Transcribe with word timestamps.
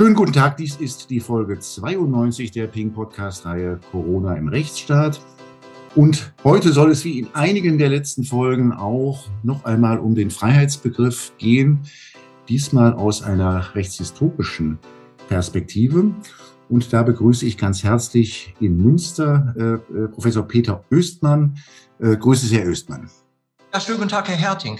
Schönen 0.00 0.14
guten 0.14 0.32
Tag, 0.32 0.56
dies 0.56 0.76
ist 0.76 1.10
die 1.10 1.20
Folge 1.20 1.58
92 1.58 2.50
der 2.50 2.68
Ping 2.68 2.90
Podcast-Reihe 2.90 3.78
Corona 3.90 4.34
im 4.34 4.48
Rechtsstaat. 4.48 5.20
Und 5.94 6.32
heute 6.42 6.72
soll 6.72 6.90
es 6.90 7.04
wie 7.04 7.18
in 7.18 7.28
einigen 7.34 7.76
der 7.76 7.90
letzten 7.90 8.24
Folgen 8.24 8.72
auch 8.72 9.26
noch 9.42 9.66
einmal 9.66 9.98
um 9.98 10.14
den 10.14 10.30
Freiheitsbegriff 10.30 11.32
gehen, 11.36 11.80
diesmal 12.48 12.94
aus 12.94 13.22
einer 13.22 13.74
rechtshistorischen 13.74 14.78
Perspektive. 15.28 16.14
Und 16.70 16.90
da 16.94 17.02
begrüße 17.02 17.44
ich 17.44 17.58
ganz 17.58 17.84
herzlich 17.84 18.54
in 18.58 18.78
Münster 18.78 19.54
äh, 19.54 20.04
äh 20.04 20.08
Professor 20.08 20.48
Peter 20.48 20.82
Östmann. 20.90 21.58
Äh, 21.98 22.16
grüße 22.16 22.46
Sie, 22.46 22.56
Herr 22.56 22.64
Östmann. 22.64 23.10
Ja, 23.74 23.78
schönen 23.80 23.98
guten 23.98 24.08
Tag, 24.08 24.28
Herr 24.28 24.36
Herting. 24.36 24.78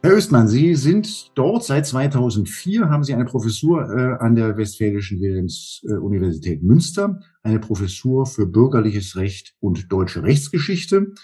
Herr 0.00 0.12
Östmann, 0.12 0.46
Sie 0.46 0.76
sind 0.76 1.32
dort 1.34 1.64
seit 1.64 1.84
2004, 1.84 2.88
haben 2.88 3.02
Sie 3.02 3.14
eine 3.14 3.24
Professur 3.24 3.82
äh, 3.82 4.24
an 4.24 4.36
der 4.36 4.56
Westfälischen 4.56 5.20
Wilhelms-Universität 5.20 6.62
Münster, 6.62 7.18
eine 7.42 7.58
Professur 7.58 8.24
für 8.24 8.46
bürgerliches 8.46 9.16
Recht 9.16 9.56
und 9.58 9.90
deutsche 9.90 10.22
Rechtsgeschichte. 10.22 11.14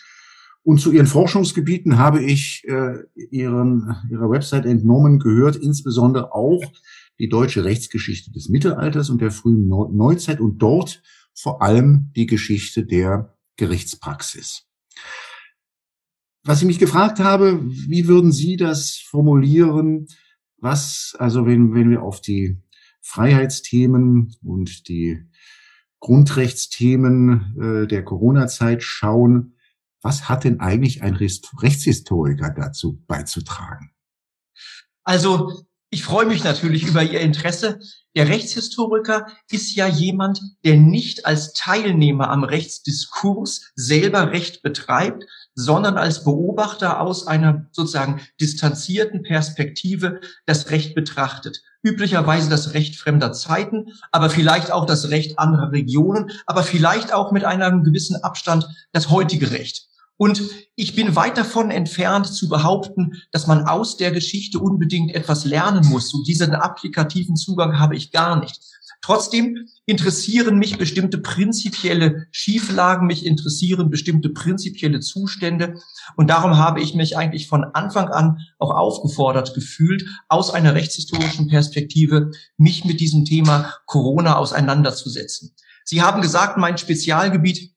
Und 0.65 0.81
zu 0.81 0.91
Ihren 0.91 1.07
Forschungsgebieten 1.07 1.99
habe 1.99 2.25
ich 2.25 2.65
äh, 2.67 2.95
Ihren, 3.31 3.95
Ihrer 4.11 4.29
Website 4.29 4.67
entnommen 4.67 5.21
gehört, 5.21 5.55
insbesondere 5.55 6.35
auch 6.35 6.65
die 7.21 7.29
deutsche 7.29 7.63
Rechtsgeschichte 7.63 8.33
des 8.33 8.49
Mittelalters 8.49 9.09
und 9.09 9.21
der 9.21 9.31
frühen 9.31 9.69
Neuzeit 9.69 10.41
und 10.41 10.59
dort 10.59 11.01
vor 11.33 11.63
allem 11.63 12.11
die 12.17 12.27
Geschichte 12.27 12.85
der 12.85 13.37
Gerichtspraxis. 13.57 14.67
Was 16.47 16.61
ich 16.61 16.67
mich 16.67 16.79
gefragt 16.79 17.21
habe, 17.21 17.59
wie 17.65 18.07
würden 18.07 18.31
Sie 18.31 18.57
das 18.57 18.99
formulieren? 18.99 20.09
Was, 20.59 21.17
also 21.19 21.47
wenn, 21.47 21.75
wenn 21.75 21.91
wir 21.91 22.03
auf 22.03 22.21
die 22.21 22.59
Freiheitsthemen 23.01 24.37
und 24.43 24.89
die 24.89 25.25
Grundrechtsthemen 26.01 27.85
äh, 27.85 27.87
der 27.87 28.05
Corona-Zeit 28.05 28.83
schauen, 28.83 29.57
was 30.03 30.29
hat 30.29 30.45
denn 30.45 30.61
eigentlich 30.61 31.03
ein 31.03 31.15
Rechtshistoriker 31.15 32.51
dazu 32.51 33.03
beizutragen? 33.07 33.93
Also 35.03 35.65
ich 35.89 36.03
freue 36.03 36.27
mich 36.27 36.45
natürlich 36.45 36.87
über 36.87 37.03
Ihr 37.03 37.21
Interesse. 37.21 37.79
Der 38.15 38.29
Rechtshistoriker 38.29 39.27
ist 39.51 39.75
ja 39.77 39.87
jemand, 39.87 40.41
der 40.63 40.77
nicht 40.77 41.25
als 41.25 41.55
Teilnehmer 41.55 42.29
am 42.29 42.45
Rechtsdiskurs 42.45 43.73
selber 43.77 44.31
Recht 44.33 44.63
betreibt, 44.63 45.25
sondern 45.55 45.97
als 45.97 46.25
Beobachter 46.25 47.01
aus 47.01 47.27
einer 47.27 47.67
sozusagen 47.73 48.21
distanzierten 48.41 49.23
Perspektive 49.23 50.21
das 50.47 50.71
Recht 50.71 50.95
betrachtet. 50.95 51.63
Üblicherweise 51.83 52.49
das 52.49 52.75
Recht 52.75 52.97
fremder 52.97 53.33
Zeiten, 53.33 53.87
aber 54.11 54.31
vielleicht 54.31 54.73
auch 54.73 54.87
das 54.87 55.11
Recht 55.11 55.39
anderer 55.39 55.73
Regionen, 55.73 56.31
aber 56.47 56.63
vielleicht 56.63 57.13
auch 57.13 57.31
mit 57.31 57.45
einem 57.45 57.85
gewissen 57.85 58.23
Abstand 58.23 58.67
das 58.93 59.11
heutige 59.11 59.51
Recht. 59.51 59.89
Und 60.17 60.43
ich 60.77 60.95
bin 60.95 61.17
weit 61.17 61.37
davon 61.37 61.71
entfernt 61.71 62.27
zu 62.27 62.49
behaupten, 62.49 63.21
dass 63.33 63.49
man 63.49 63.67
aus 63.67 63.97
der 63.97 64.13
Geschichte 64.13 64.61
unbedingt 64.61 65.13
etwas 65.13 65.45
lernen 65.45 65.87
muss. 65.89 66.15
Und 66.15 66.27
diesen 66.29 66.55
applikativen 66.55 67.35
Zugang 67.37 67.81
habe 67.81 67.97
ich 67.97 68.13
gar 68.13 68.39
nicht. 68.39 68.61
Trotzdem 69.05 69.69
interessieren 69.85 70.59
mich 70.59 70.79
bestimmte 70.79 71.19
prinzipielle 71.19 72.27
Schieflagen, 72.31 73.07
mich 73.07 73.27
interessieren 73.27 73.91
bestimmte 73.91 74.31
prinzipielle 74.31 75.01
Zustände. 75.01 75.75
Und 76.17 76.31
darum 76.31 76.57
habe 76.57 76.81
ich 76.81 76.95
mich 76.95 77.19
eigentlich 77.19 77.47
von 77.47 77.65
Anfang 77.65 78.09
an 78.09 78.39
auch 78.59 78.71
aufgefordert 78.71 79.53
gefühlt, 79.53 80.07
aus 80.31 80.49
einer 80.49 80.75
rechtshistorischen 80.75 81.49
Perspektive 81.49 82.31
mich 82.57 82.87
mit 82.87 82.99
diesem 82.99 83.27
Thema 83.27 83.75
Corona 83.85 84.39
auseinanderzusetzen. 84.39 85.55
Sie 85.85 86.01
haben 86.01 86.23
gesagt, 86.23 86.57
mein 86.57 86.79
Spezialgebiet 86.79 87.74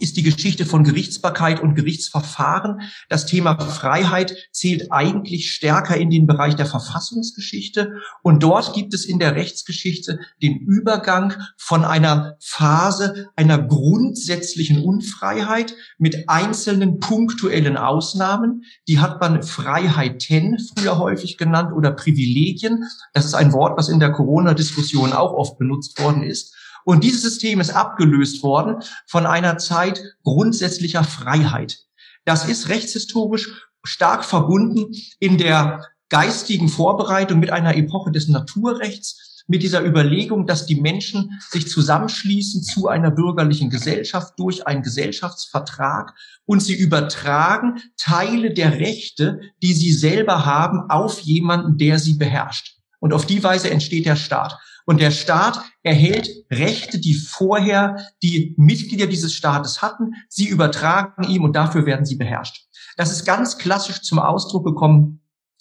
ist 0.00 0.16
die 0.16 0.22
Geschichte 0.22 0.64
von 0.64 0.84
Gerichtsbarkeit 0.84 1.60
und 1.60 1.74
Gerichtsverfahren. 1.74 2.80
Das 3.08 3.26
Thema 3.26 3.58
Freiheit 3.60 4.34
zählt 4.50 4.90
eigentlich 4.90 5.52
stärker 5.52 5.96
in 5.96 6.08
den 6.08 6.26
Bereich 6.26 6.56
der 6.56 6.66
Verfassungsgeschichte. 6.66 7.92
Und 8.22 8.42
dort 8.42 8.74
gibt 8.74 8.94
es 8.94 9.04
in 9.04 9.18
der 9.18 9.34
Rechtsgeschichte 9.34 10.18
den 10.40 10.58
Übergang 10.58 11.34
von 11.58 11.84
einer 11.84 12.36
Phase 12.40 13.28
einer 13.36 13.58
grundsätzlichen 13.58 14.82
Unfreiheit 14.82 15.74
mit 15.98 16.28
einzelnen 16.28 16.98
punktuellen 16.98 17.76
Ausnahmen. 17.76 18.64
Die 18.88 18.98
hat 18.98 19.20
man 19.20 19.42
Freiheiten 19.42 20.58
früher 20.58 20.98
häufig 20.98 21.36
genannt 21.36 21.72
oder 21.76 21.92
Privilegien. 21.92 22.84
Das 23.12 23.26
ist 23.26 23.34
ein 23.34 23.52
Wort, 23.52 23.76
was 23.76 23.90
in 23.90 24.00
der 24.00 24.12
Corona-Diskussion 24.12 25.12
auch 25.12 25.32
oft 25.32 25.58
benutzt 25.58 26.00
worden 26.00 26.22
ist 26.22 26.54
und 26.84 27.04
dieses 27.04 27.22
System 27.22 27.60
ist 27.60 27.70
abgelöst 27.70 28.42
worden 28.42 28.82
von 29.06 29.26
einer 29.26 29.58
Zeit 29.58 30.02
grundsätzlicher 30.24 31.04
Freiheit. 31.04 31.78
Das 32.24 32.48
ist 32.48 32.68
rechtshistorisch 32.68 33.68
stark 33.84 34.24
verbunden 34.24 34.94
in 35.18 35.38
der 35.38 35.86
geistigen 36.08 36.68
Vorbereitung 36.68 37.40
mit 37.40 37.50
einer 37.50 37.76
Epoche 37.76 38.12
des 38.12 38.28
Naturrechts, 38.28 39.32
mit 39.48 39.62
dieser 39.62 39.84
Überlegung, 39.84 40.46
dass 40.46 40.66
die 40.66 40.80
Menschen 40.80 41.40
sich 41.50 41.68
zusammenschließen 41.68 42.62
zu 42.62 42.88
einer 42.88 43.10
bürgerlichen 43.10 43.70
Gesellschaft 43.70 44.34
durch 44.38 44.66
einen 44.66 44.82
Gesellschaftsvertrag 44.82 46.14
und 46.44 46.60
sie 46.60 46.74
übertragen 46.74 47.82
Teile 47.96 48.54
der 48.54 48.78
Rechte, 48.78 49.40
die 49.62 49.74
sie 49.74 49.92
selber 49.92 50.46
haben, 50.46 50.90
auf 50.90 51.20
jemanden, 51.20 51.76
der 51.76 51.98
sie 51.98 52.14
beherrscht. 52.14 52.76
Und 53.00 53.12
auf 53.12 53.26
die 53.26 53.42
Weise 53.42 53.68
entsteht 53.70 54.06
der 54.06 54.16
Staat. 54.16 54.58
Und 54.86 55.00
der 55.00 55.10
Staat 55.10 55.60
erhält 55.82 56.28
Rechte, 56.50 56.98
die 56.98 57.14
vorher 57.14 57.96
die 58.22 58.54
Mitglieder 58.56 59.06
dieses 59.06 59.34
Staates 59.34 59.82
hatten. 59.82 60.14
Sie 60.28 60.48
übertragen 60.48 61.24
ihm 61.24 61.44
und 61.44 61.54
dafür 61.54 61.86
werden 61.86 62.06
sie 62.06 62.16
beherrscht. 62.16 62.66
Das 62.96 63.10
ist 63.10 63.24
ganz 63.24 63.58
klassisch 63.58 64.02
zum 64.02 64.18
Ausdruck 64.18 64.64
gekommen 64.64 65.20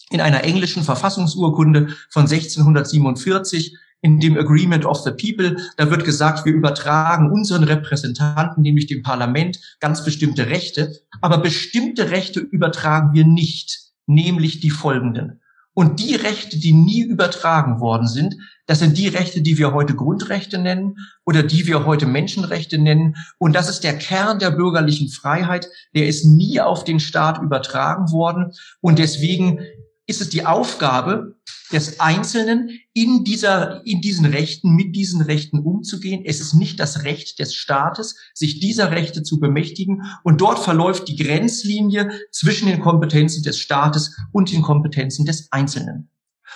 in 0.09 0.21
einer 0.21 0.43
englischen 0.43 0.83
Verfassungsurkunde 0.83 1.89
von 2.09 2.23
1647 2.23 3.77
in 4.01 4.19
dem 4.19 4.37
Agreement 4.37 4.85
of 4.85 5.01
the 5.01 5.11
People. 5.11 5.57
Da 5.77 5.89
wird 5.89 6.03
gesagt, 6.03 6.45
wir 6.45 6.53
übertragen 6.53 7.31
unseren 7.31 7.63
Repräsentanten, 7.63 8.63
nämlich 8.63 8.87
dem 8.87 9.03
Parlament, 9.03 9.59
ganz 9.79 10.03
bestimmte 10.03 10.47
Rechte. 10.47 11.01
Aber 11.21 11.37
bestimmte 11.37 12.09
Rechte 12.09 12.39
übertragen 12.39 13.13
wir 13.13 13.25
nicht, 13.25 13.91
nämlich 14.07 14.59
die 14.59 14.71
folgenden. 14.71 15.39
Und 15.73 15.99
die 15.99 16.15
Rechte, 16.15 16.59
die 16.59 16.73
nie 16.73 17.01
übertragen 17.01 17.79
worden 17.79 18.07
sind, 18.07 18.35
das 18.71 18.79
sind 18.79 18.97
die 18.97 19.09
Rechte, 19.09 19.41
die 19.41 19.57
wir 19.57 19.73
heute 19.73 19.95
Grundrechte 19.95 20.57
nennen 20.57 20.95
oder 21.25 21.43
die 21.43 21.67
wir 21.67 21.85
heute 21.85 22.05
Menschenrechte 22.05 22.77
nennen. 22.77 23.17
Und 23.37 23.53
das 23.53 23.67
ist 23.67 23.81
der 23.81 23.97
Kern 23.97 24.39
der 24.39 24.51
bürgerlichen 24.51 25.09
Freiheit. 25.09 25.67
Der 25.93 26.07
ist 26.07 26.23
nie 26.23 26.61
auf 26.61 26.85
den 26.85 27.01
Staat 27.01 27.41
übertragen 27.41 28.13
worden. 28.13 28.53
Und 28.79 28.97
deswegen 28.97 29.59
ist 30.07 30.21
es 30.21 30.29
die 30.29 30.45
Aufgabe 30.45 31.35
des 31.73 31.99
Einzelnen, 31.99 32.69
in 32.93 33.25
dieser, 33.25 33.85
in 33.85 33.99
diesen 33.99 34.25
Rechten, 34.25 34.73
mit 34.73 34.95
diesen 34.95 35.19
Rechten 35.19 35.59
umzugehen. 35.59 36.23
Es 36.23 36.39
ist 36.39 36.53
nicht 36.53 36.79
das 36.79 37.03
Recht 37.03 37.39
des 37.39 37.53
Staates, 37.53 38.15
sich 38.33 38.61
dieser 38.61 38.91
Rechte 38.91 39.21
zu 39.21 39.41
bemächtigen. 39.41 40.03
Und 40.23 40.39
dort 40.39 40.59
verläuft 40.59 41.09
die 41.09 41.17
Grenzlinie 41.17 42.09
zwischen 42.31 42.69
den 42.69 42.79
Kompetenzen 42.79 43.43
des 43.43 43.59
Staates 43.59 44.15
und 44.31 44.49
den 44.49 44.61
Kompetenzen 44.61 45.25
des 45.25 45.51
Einzelnen. 45.51 46.07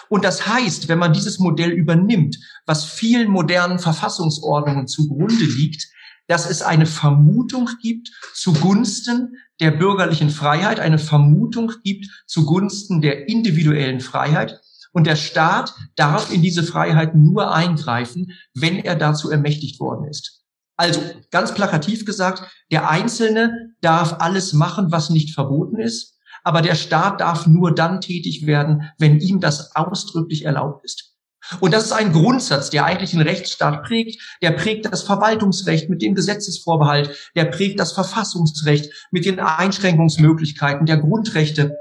Und 0.10 0.24
das 0.24 0.48
heißt, 0.48 0.88
wenn 0.88 1.00
man 1.00 1.14
dieses 1.14 1.40
Modell 1.40 1.72
übernimmt, 1.72 2.38
was 2.66 2.86
vielen 2.86 3.30
modernen 3.30 3.80
Verfassungsordnungen 3.80 4.88
zugrunde 4.88 5.46
liegt, 5.46 5.88
dass 6.28 6.50
es 6.50 6.62
eine 6.62 6.86
Vermutung 6.86 7.70
gibt 7.82 8.10
zugunsten 8.34 9.38
der 9.60 9.72
bürgerlichen 9.72 10.30
Freiheit, 10.30 10.80
eine 10.80 10.98
Vermutung 11.00 11.72
gibt 11.84 12.08
zugunsten 12.26 13.02
der 13.02 13.30
individuellen 13.30 14.02
Freiheit. 14.02 14.60
Und 14.92 15.08
der 15.08 15.16
Staat 15.16 15.74
darf 15.96 16.32
in 16.32 16.42
diese 16.42 16.64
Freiheit 16.64 17.16
nur 17.16 17.54
eingreifen, 17.54 18.32
wenn 18.54 18.78
er 18.78 18.96
dazu 18.96 19.30
ermächtigt 19.30 19.80
worden 19.80 20.08
ist. 20.08 20.46
Also 20.78 21.02
ganz 21.32 21.54
plakativ 21.54 22.06
gesagt, 22.06 22.44
der 22.72 22.90
Einzelne 22.90 23.74
darf 23.82 24.18
alles 24.20 24.54
machen, 24.54 24.92
was 24.92 25.10
nicht 25.10 25.34
verboten 25.34 25.80
ist, 25.80 26.15
aber 26.46 26.62
der 26.62 26.76
Staat 26.76 27.22
darf 27.22 27.48
nur 27.48 27.74
dann 27.74 28.00
tätig 28.00 28.46
werden, 28.46 28.92
wenn 29.00 29.20
ihm 29.20 29.40
das 29.42 29.76
ausdrücklich 29.76 30.46
erlaubt 30.46 30.86
ist. 30.86 31.16
Und 31.60 31.74
das 31.74 31.86
ist 31.86 31.92
ein 31.92 32.14
Grundsatz, 32.14 32.70
der 32.70 32.86
eigentlich 32.86 33.12
den 33.12 33.22
Rechtsstaat 33.22 33.84
prägt. 33.84 34.22
Der 34.42 34.52
prägt 34.52 34.86
das 34.86 35.04
Verwaltungsrecht 35.04 35.90
mit 35.90 36.02
dem 36.02 36.16
Gesetzesvorbehalt. 36.16 37.16
Der 37.36 37.46
prägt 37.46 37.80
das 37.80 37.92
Verfassungsrecht 37.92 38.92
mit 39.12 39.26
den 39.26 39.40
Einschränkungsmöglichkeiten 39.40 40.86
der 40.86 40.98
Grundrechte. 40.98 41.76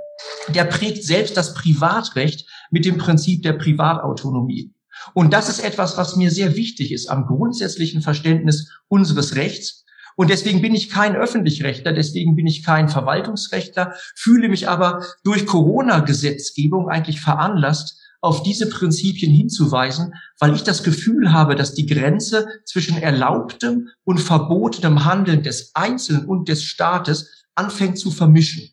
Der 0.48 0.64
prägt 0.64 1.04
selbst 1.04 1.36
das 1.36 1.54
Privatrecht 1.54 2.48
mit 2.70 2.84
dem 2.84 2.98
Prinzip 2.98 3.42
der 3.42 3.54
Privatautonomie. 3.54 4.74
Und 5.12 5.32
das 5.32 5.48
ist 5.48 5.62
etwas, 5.62 5.98
was 5.98 6.16
mir 6.16 6.30
sehr 6.30 6.56
wichtig 6.56 6.92
ist 6.92 7.08
am 7.08 7.26
grundsätzlichen 7.26 8.00
Verständnis 8.00 8.70
unseres 8.88 9.34
Rechts. 9.34 9.83
Und 10.16 10.30
deswegen 10.30 10.62
bin 10.62 10.74
ich 10.74 10.90
kein 10.90 11.16
Öffentlichrechtler, 11.16 11.92
deswegen 11.92 12.36
bin 12.36 12.46
ich 12.46 12.64
kein 12.64 12.88
Verwaltungsrechtler, 12.88 13.94
fühle 14.14 14.48
mich 14.48 14.68
aber 14.68 15.04
durch 15.24 15.46
Corona-Gesetzgebung 15.46 16.88
eigentlich 16.88 17.20
veranlasst, 17.20 18.00
auf 18.20 18.42
diese 18.42 18.70
Prinzipien 18.70 19.30
hinzuweisen, 19.30 20.14
weil 20.38 20.54
ich 20.54 20.62
das 20.62 20.82
Gefühl 20.82 21.32
habe, 21.32 21.56
dass 21.56 21.74
die 21.74 21.84
Grenze 21.84 22.48
zwischen 22.64 22.96
erlaubtem 22.96 23.88
und 24.04 24.18
verbotenem 24.18 25.04
Handeln 25.04 25.42
des 25.42 25.72
Einzelnen 25.74 26.24
und 26.24 26.48
des 26.48 26.62
Staates 26.62 27.44
anfängt 27.54 27.98
zu 27.98 28.10
vermischen. 28.10 28.70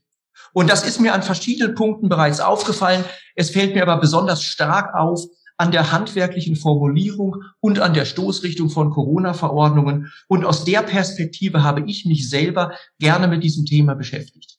Und 0.53 0.69
das 0.69 0.85
ist 0.87 1.01
mir 1.01 1.13
an 1.13 1.21
verschiedenen 1.21 1.75
Punkten 1.75 2.07
bereits 2.07 2.39
aufgefallen. 2.39 3.03
Es 3.35 3.49
fällt 3.49 3.75
mir 3.75 3.83
aber 3.83 3.99
besonders 3.99 4.41
stark 4.41 4.95
auf 4.95 5.25
an 5.61 5.71
der 5.71 5.91
handwerklichen 5.91 6.55
Formulierung 6.55 7.43
und 7.59 7.79
an 7.79 7.93
der 7.93 8.05
Stoßrichtung 8.05 8.71
von 8.71 8.89
Corona-Verordnungen. 8.89 10.11
Und 10.27 10.43
aus 10.43 10.65
der 10.65 10.81
Perspektive 10.81 11.63
habe 11.63 11.83
ich 11.85 12.03
mich 12.07 12.27
selber 12.27 12.71
gerne 12.97 13.27
mit 13.27 13.43
diesem 13.43 13.65
Thema 13.65 13.93
beschäftigt. 13.93 14.57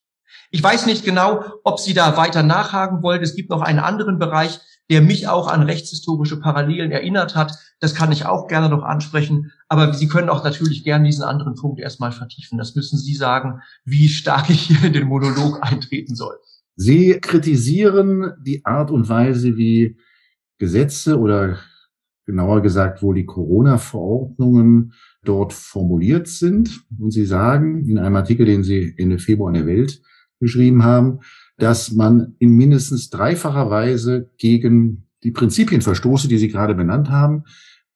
Ich 0.52 0.62
weiß 0.62 0.87
nicht 0.87 1.04
genau, 1.04 1.43
ob 1.64 1.81
Sie 1.81 1.93
da 1.93 2.16
weiter 2.16 2.44
nachhaken 2.44 3.02
wollen. 3.02 3.20
Es 3.20 3.34
gibt 3.34 3.50
noch 3.50 3.62
einen 3.62 3.81
anderen 3.81 4.20
Bereich, 4.20 4.60
der 4.90 5.02
mich 5.02 5.26
auch 5.26 5.49
an 5.49 5.64
rechtshistorische 5.64 6.38
Parallelen 6.38 6.93
erinnert 6.93 7.34
hat. 7.34 7.52
Das 7.81 7.96
kann 7.96 8.12
ich 8.12 8.25
auch 8.25 8.46
gerne 8.46 8.69
noch 8.69 8.84
ansprechen. 8.84 9.50
Aber 9.69 9.94
Sie 9.94 10.06
können 10.06 10.28
auch 10.28 10.44
natürlich 10.44 10.84
gerne 10.84 11.06
diesen 11.06 11.25
anderen 11.25 11.56
Punkt 11.56 11.81
erstmal 11.81 12.12
vertiefen. 12.12 12.58
Das 12.58 12.76
müssen 12.76 12.96
Sie 12.96 13.14
sagen, 13.16 13.60
wie 13.84 14.08
stark 14.08 14.50
ich 14.50 14.62
hier 14.62 14.84
in 14.84 14.93
den 14.93 15.08
Monolog 15.08 15.58
eintreten 15.62 16.14
soll. 16.14 16.37
Sie 16.76 17.19
kritisieren 17.20 18.34
die 18.46 18.64
Art 18.64 18.93
und 18.93 19.08
Weise, 19.08 19.56
wie 19.56 19.96
Gesetze 20.62 21.19
oder 21.19 21.59
genauer 22.25 22.62
gesagt, 22.62 23.03
wo 23.03 23.12
die 23.12 23.26
Corona-Verordnungen 23.26 24.93
dort 25.25 25.53
formuliert 25.53 26.29
sind. 26.29 26.85
Und 27.00 27.11
Sie 27.11 27.26
sagen 27.26 27.85
in 27.88 27.99
einem 27.99 28.14
Artikel, 28.14 28.47
den 28.47 28.62
Sie 28.62 28.94
Ende 28.97 29.19
Februar 29.19 29.49
in 29.49 29.55
der 29.55 29.67
Welt 29.67 30.00
geschrieben 30.38 30.85
haben, 30.85 31.19
dass 31.59 31.91
man 31.91 32.37
in 32.38 32.50
mindestens 32.50 33.11
dreifacher 33.11 33.70
Weise 33.70 34.31
gegen 34.38 35.09
die 35.25 35.32
Prinzipien 35.32 35.82
verstoße, 35.82 36.29
die 36.29 36.38
Sie 36.38 36.49
gerade 36.49 36.76
benannt 36.76 37.11
haben. 37.11 37.43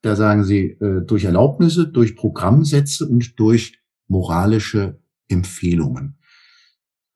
Da 0.02 0.16
sagen 0.16 0.42
Sie, 0.42 0.70
äh, 0.80 1.02
durch 1.06 1.22
Erlaubnisse, 1.22 1.86
durch 1.86 2.16
Programmsätze 2.16 3.06
und 3.06 3.38
durch 3.38 3.78
moralische 4.08 4.98
Empfehlungen. 5.28 6.15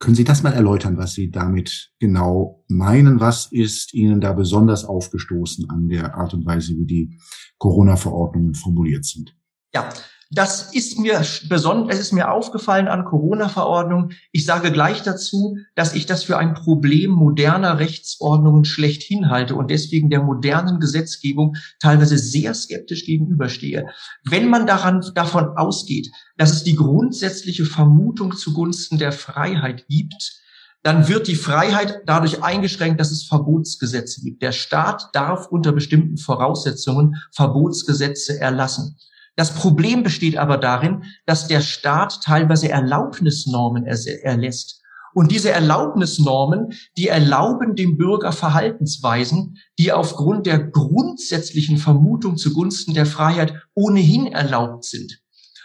Können 0.00 0.17
Sie 0.17 0.25
das 0.25 0.43
mal 0.43 0.55
erläutern, 0.55 0.97
was 0.97 1.12
Sie 1.12 1.31
damit 1.31 1.93
genau 1.99 2.64
meinen? 2.69 3.20
Was 3.20 3.52
ist 3.52 3.93
Ihnen 3.93 4.23
da 4.23 4.32
besonders 4.32 4.87
aufgestoßen 4.87 5.69
an 5.69 5.88
der 5.88 6.14
Art 6.14 6.32
und 6.32 6.47
Weise, 6.47 6.75
wie 6.79 6.87
die 6.87 7.19
Corona-Verordnungen 7.58 8.55
formuliert 8.55 9.05
sind? 9.05 9.37
Ja, 9.75 9.91
das 10.32 10.73
ist 10.73 10.97
mir 10.97 11.25
besonders, 11.49 11.97
es 11.97 12.00
ist 12.00 12.12
mir 12.12 12.31
aufgefallen 12.31 12.87
an 12.87 13.05
Corona-Verordnungen. 13.05 14.12
Ich 14.31 14.44
sage 14.44 14.71
gleich 14.71 15.03
dazu, 15.03 15.56
dass 15.75 15.93
ich 15.93 16.06
das 16.06 16.23
für 16.23 16.38
ein 16.38 16.55
Problem 16.55 17.11
moderner 17.11 17.81
Rechtsordnungen 17.81 18.65
schlechthin 18.65 19.29
halte 19.29 19.56
und 19.56 19.73
deswegen 19.73 20.09
der 20.09 20.23
modernen 20.23 20.79
Gesetzgebung 20.79 21.56
teilweise 21.81 22.17
sehr 22.17 22.55
skeptisch 22.55 23.06
gegenüberstehe. 23.06 23.87
Wenn 24.25 24.49
man 24.49 24.69
daran, 24.69 25.05
davon 25.17 25.56
ausgeht, 25.56 26.09
dass 26.37 26.53
es 26.53 26.62
die 26.62 26.76
grundsätzliche 26.76 27.65
Vermutung 27.65 28.37
zugunsten 28.37 28.99
der 28.99 29.11
Freiheit 29.11 29.88
gibt, 29.88 30.41
dann 30.85 31.09
wird 31.09 31.26
die 31.26 31.35
Freiheit 31.35 32.03
dadurch 32.06 32.43
eingeschränkt, 32.43 33.00
dass 33.00 33.11
es 33.11 33.25
Verbotsgesetze 33.25 34.23
gibt. 34.23 34.43
Der 34.43 34.53
Staat 34.53 35.11
darf 35.12 35.49
unter 35.49 35.73
bestimmten 35.73 36.19
Voraussetzungen 36.19 37.17
Verbotsgesetze 37.33 38.41
erlassen. 38.41 38.97
Das 39.40 39.54
Problem 39.54 40.02
besteht 40.02 40.37
aber 40.37 40.58
darin, 40.58 41.04
dass 41.25 41.48
der 41.48 41.62
Staat 41.62 42.20
teilweise 42.22 42.69
Erlaubnisnormen 42.69 43.87
erlässt. 43.87 44.82
Und 45.14 45.32
diese 45.32 45.50
Erlaubnisnormen, 45.50 46.75
die 46.98 47.08
erlauben 47.08 47.75
dem 47.75 47.96
Bürger 47.96 48.32
Verhaltensweisen, 48.32 49.56
die 49.78 49.92
aufgrund 49.92 50.44
der 50.44 50.58
grundsätzlichen 50.58 51.78
Vermutung 51.78 52.37
zugunsten 52.37 52.92
der 52.92 53.06
Freiheit 53.06 53.54
ohnehin 53.72 54.26
erlaubt 54.26 54.84
sind. 54.84 55.22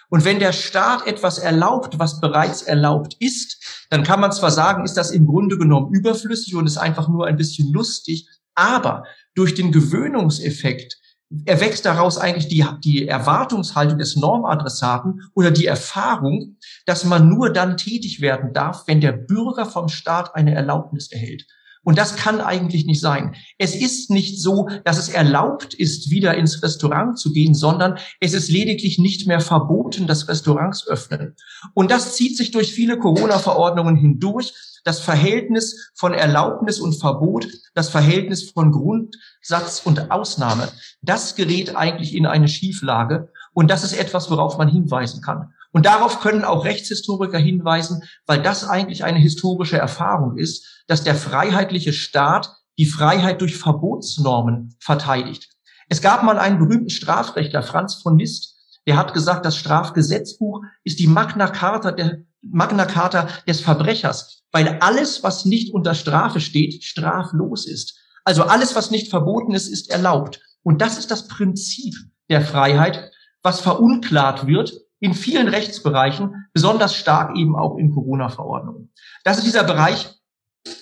Und 0.10 0.24
wenn 0.24 0.40
der 0.40 0.54
Staat 0.54 1.06
etwas 1.06 1.38
erlaubt, 1.38 2.00
was 2.00 2.22
bereits 2.22 2.62
erlaubt 2.62 3.18
ist, 3.20 3.86
dann 3.90 4.04
kann 4.04 4.22
man 4.22 4.32
zwar 4.32 4.52
sagen, 4.52 4.86
ist 4.86 4.96
das 4.96 5.12
im 5.12 5.28
Grunde 5.28 5.58
genommen 5.58 5.94
überflüssig 5.94 6.56
und 6.56 6.66
ist 6.66 6.78
einfach 6.78 7.10
nur 7.10 7.28
ein 7.28 7.36
bisschen 7.36 7.74
lustig, 7.74 8.30
aber 8.54 9.04
durch 9.34 9.54
den 9.54 9.74
Gewöhnungseffekt 9.74 10.98
erwächst 11.46 11.86
daraus 11.86 12.18
eigentlich 12.18 12.48
die, 12.48 12.66
die 12.84 13.08
Erwartungshaltung 13.08 13.98
des 13.98 14.16
Normadressaten 14.16 15.22
oder 15.34 15.52
die 15.52 15.66
Erfahrung, 15.66 16.58
dass 16.86 17.04
man 17.04 17.30
nur 17.30 17.52
dann 17.52 17.78
tätig 17.78 18.22
werden 18.22 18.54
darf, 18.54 18.84
wenn 18.88 19.02
der 19.02 19.12
Bürger 19.12 19.66
vom 19.66 19.90
Staat 19.90 20.36
eine 20.36 20.54
Erlaubnis 20.54 21.12
erhält. 21.12 21.46
Und 21.86 21.98
das 21.98 22.18
kann 22.18 22.42
eigentlich 22.42 22.86
nicht 22.86 23.00
sein. 23.00 23.36
Es 23.58 23.76
ist 23.76 24.10
nicht 24.10 24.42
so, 24.42 24.68
dass 24.84 24.98
es 24.98 25.08
erlaubt 25.08 25.74
ist, 25.76 26.10
wieder 26.10 26.36
ins 26.36 26.62
Restaurant 26.62 27.18
zu 27.18 27.32
gehen, 27.32 27.54
sondern 27.54 27.98
es 28.20 28.34
ist 28.34 28.50
lediglich 28.50 28.98
nicht 29.00 29.28
mehr 29.28 29.40
verboten, 29.40 30.08
dass 30.08 30.28
Restaurants 30.28 30.88
öffnen. 30.88 31.36
Und 31.74 31.92
das 31.92 32.16
zieht 32.16 32.36
sich 32.36 32.52
durch 32.52 32.74
viele 32.74 32.98
Corona-Verordnungen 32.98 33.96
hindurch 33.96 34.54
das 34.84 35.00
Verhältnis 35.00 35.92
von 35.96 36.14
Erlaubnis 36.14 36.80
und 36.80 36.94
Verbot, 36.94 37.48
das 37.74 37.90
Verhältnis 37.90 38.52
von 38.52 38.72
Grundsatz 38.72 39.82
und 39.84 40.12
Ausnahme, 40.12 40.70
das 41.02 41.36
gerät 41.36 41.76
eigentlich 41.76 42.16
in 42.16 42.26
eine 42.26 42.48
Schieflage. 42.48 43.30
Und 43.54 43.72
das 43.72 43.84
ist 43.84 43.98
etwas, 43.98 44.30
worauf 44.30 44.58
man 44.58 44.70
hinweisen 44.70 45.22
kann. 45.22 45.54
Und 45.76 45.86
darauf 45.86 46.22
können 46.22 46.46
auch 46.46 46.64
Rechtshistoriker 46.64 47.38
hinweisen, 47.38 48.02
weil 48.26 48.42
das 48.42 48.64
eigentlich 48.64 49.04
eine 49.04 49.20
historische 49.20 49.78
Erfahrung 49.78 50.38
ist, 50.38 50.84
dass 50.88 51.04
der 51.04 51.16
freiheitliche 51.16 51.92
Staat 51.92 52.50
die 52.78 52.86
Freiheit 52.86 53.42
durch 53.42 53.58
Verbotsnormen 53.58 54.76
verteidigt. 54.80 55.50
Es 55.90 56.02
gab 56.02 56.24
mal 56.24 56.40
einen 56.40 56.60
berühmten 56.60 56.90
Strafrechtler, 56.90 57.62
Franz 57.62 57.96
von 57.96 58.18
Liszt, 58.18 58.56
der 58.88 58.96
hat 58.96 59.14
gesagt, 59.14 59.46
das 59.46 59.58
Strafgesetzbuch 59.58 60.62
ist 60.86 61.00
die 61.00 61.08
Magna 61.08 61.48
Carta, 61.48 61.92
der, 61.92 62.20
Magna 62.42 62.86
Carta 62.86 63.28
des 63.46 63.60
Verbrechers 63.60 64.36
weil 64.56 64.78
alles, 64.80 65.22
was 65.22 65.44
nicht 65.44 65.74
unter 65.74 65.94
Strafe 65.94 66.40
steht, 66.40 66.82
straflos 66.82 67.68
ist. 67.68 68.00
Also 68.24 68.44
alles, 68.44 68.74
was 68.74 68.90
nicht 68.90 69.10
verboten 69.10 69.54
ist, 69.54 69.68
ist 69.68 69.90
erlaubt. 69.90 70.40
Und 70.64 70.80
das 70.80 70.98
ist 70.98 71.12
das 71.12 71.28
Prinzip 71.28 71.94
der 72.30 72.40
Freiheit, 72.40 73.12
was 73.44 73.60
verunklart 73.60 74.48
wird 74.48 74.85
in 75.06 75.14
vielen 75.14 75.48
Rechtsbereichen, 75.48 76.48
besonders 76.52 76.96
stark 76.96 77.38
eben 77.38 77.56
auch 77.56 77.78
in 77.78 77.92
Corona-Verordnungen. 77.92 78.92
Das 79.24 79.38
ist 79.38 79.46
dieser 79.46 79.64
Bereich 79.64 80.10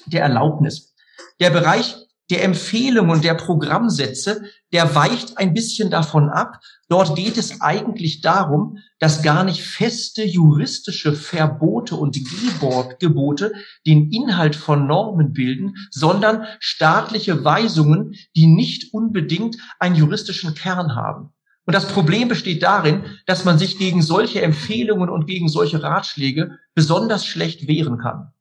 der 0.06 0.22
Erlaubnis. 0.22 0.96
Der 1.42 1.50
Bereich 1.50 1.98
der 2.30 2.46
Empfehlungen 2.46 3.12
und 3.12 3.26
der 3.26 3.34
Programmsätze, 3.34 4.46
der 4.72 4.96
weicht 4.96 5.38
ein 5.38 5.54
bisschen 5.54 5.90
davon 5.90 6.30
ab. 6.30 6.62
Dort 6.88 7.18
geht 7.18 7.38
es 7.38 7.60
eigentlich 7.60 8.22
darum, 8.22 8.78
dass 8.98 9.24
gar 9.24 9.44
nicht 9.44 9.62
feste 9.62 10.24
juristische 10.24 11.12
Verbote 11.12 11.98
und 11.98 12.18
Gebote 13.00 13.52
den 13.86 14.10
Inhalt 14.10 14.56
von 14.56 14.88
Normen 14.88 15.34
bilden, 15.34 15.76
sondern 15.92 16.46
staatliche 16.60 17.44
Weisungen, 17.44 18.16
die 18.38 18.48
nicht 18.48 18.94
unbedingt 18.94 19.58
einen 19.80 19.96
juristischen 19.96 20.56
Kern 20.56 20.96
haben. 20.96 21.34
Und 21.66 21.74
das 21.74 21.88
Problem 21.88 22.28
besteht 22.28 22.64
darin, 22.64 23.06
dass 23.26 23.46
man 23.46 23.58
sich 23.58 23.78
gegen 23.78 24.02
solche 24.02 24.42
Empfehlungen 24.42 25.10
und 25.10 25.28
gegen 25.28 25.48
solche 25.48 25.82
Ratschläge 25.82 26.58
besonders 26.76 27.26
schlecht 27.26 27.68
wehren 27.68 27.98
kann. 27.98 28.34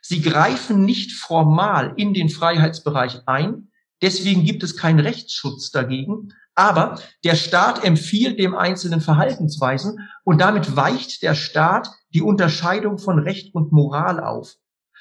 Sie 0.00 0.22
greifen 0.22 0.84
nicht 0.84 1.12
formal 1.12 1.94
in 1.96 2.14
den 2.14 2.28
Freiheitsbereich 2.28 3.22
ein. 3.26 3.70
Deswegen 4.00 4.44
gibt 4.44 4.62
es 4.62 4.76
keinen 4.76 5.00
Rechtsschutz 5.00 5.70
dagegen. 5.70 6.32
Aber 6.54 7.00
der 7.24 7.36
Staat 7.36 7.84
empfiehlt 7.84 8.38
dem 8.38 8.54
einzelnen 8.56 9.00
Verhaltensweisen 9.00 10.08
und 10.24 10.40
damit 10.40 10.76
weicht 10.76 11.22
der 11.22 11.34
Staat 11.34 11.88
die 12.14 12.22
Unterscheidung 12.22 12.98
von 12.98 13.18
Recht 13.18 13.54
und 13.54 13.70
Moral 13.70 14.20
auf. 14.20 14.54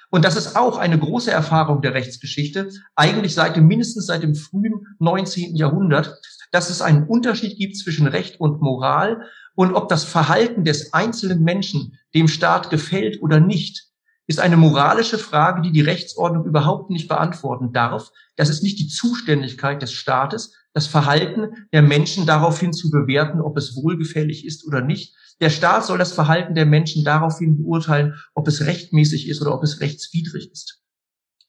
Und 0.09 0.23
das 0.23 0.35
ist 0.35 0.55
auch 0.55 0.77
eine 0.77 0.97
große 0.97 1.31
Erfahrung 1.31 1.81
der 1.81 1.93
Rechtsgeschichte, 1.93 2.69
eigentlich 2.95 3.33
seit 3.33 3.55
dem, 3.55 3.67
mindestens 3.67 4.05
seit 4.05 4.23
dem 4.23 4.35
frühen 4.35 4.85
19. 4.99 5.55
Jahrhundert, 5.55 6.15
dass 6.51 6.69
es 6.69 6.81
einen 6.81 7.05
Unterschied 7.05 7.57
gibt 7.57 7.77
zwischen 7.77 8.07
Recht 8.07 8.39
und 8.39 8.61
Moral 8.61 9.21
und 9.55 9.73
ob 9.73 9.89
das 9.89 10.03
Verhalten 10.03 10.63
des 10.63 10.93
einzelnen 10.93 11.43
Menschen 11.43 11.97
dem 12.13 12.27
Staat 12.27 12.69
gefällt 12.69 13.21
oder 13.21 13.39
nicht, 13.39 13.87
ist 14.27 14.39
eine 14.39 14.57
moralische 14.57 15.17
Frage, 15.17 15.61
die 15.61 15.71
die 15.71 15.81
Rechtsordnung 15.81 16.45
überhaupt 16.45 16.89
nicht 16.89 17.07
beantworten 17.07 17.71
darf. 17.71 18.11
Das 18.35 18.49
ist 18.49 18.61
nicht 18.61 18.77
die 18.77 18.87
Zuständigkeit 18.87 19.81
des 19.81 19.93
Staates, 19.93 20.53
das 20.73 20.85
Verhalten 20.85 21.67
der 21.73 21.81
Menschen 21.81 22.25
daraufhin 22.25 22.73
zu 22.73 22.91
bewerten, 22.91 23.41
ob 23.41 23.57
es 23.57 23.75
wohlgefällig 23.75 24.45
ist 24.45 24.67
oder 24.67 24.81
nicht. 24.81 25.15
Der 25.39 25.49
Staat 25.49 25.85
soll 25.85 25.97
das 25.97 26.11
Verhalten 26.11 26.55
der 26.55 26.65
Menschen 26.65 27.03
daraufhin 27.03 27.57
beurteilen, 27.57 28.15
ob 28.35 28.47
es 28.47 28.65
rechtmäßig 28.65 29.29
ist 29.29 29.41
oder 29.41 29.55
ob 29.55 29.63
es 29.63 29.79
rechtswidrig 29.79 30.51
ist. 30.51 30.83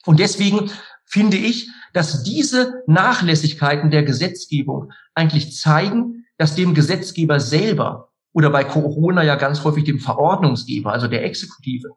Und 0.07 0.21
deswegen 0.21 0.71
finde 1.09 1.37
ich, 1.37 1.71
dass 1.93 2.23
diese 2.23 2.83
Nachlässigkeiten 2.87 3.91
der 3.91 4.03
Gesetzgebung 4.03 4.93
eigentlich 5.15 5.57
zeigen, 5.57 6.27
dass 6.37 6.55
dem 6.55 6.75
Gesetzgeber 6.75 7.41
selber 7.41 8.13
oder 8.33 8.51
bei 8.51 8.63
Corona 8.63 9.25
ja 9.25 9.37
ganz 9.37 9.65
häufig 9.65 9.85
dem 9.85 9.99
Verordnungsgeber, 9.99 10.93
also 10.93 11.09
der 11.09 11.25
Exekutive, 11.25 11.89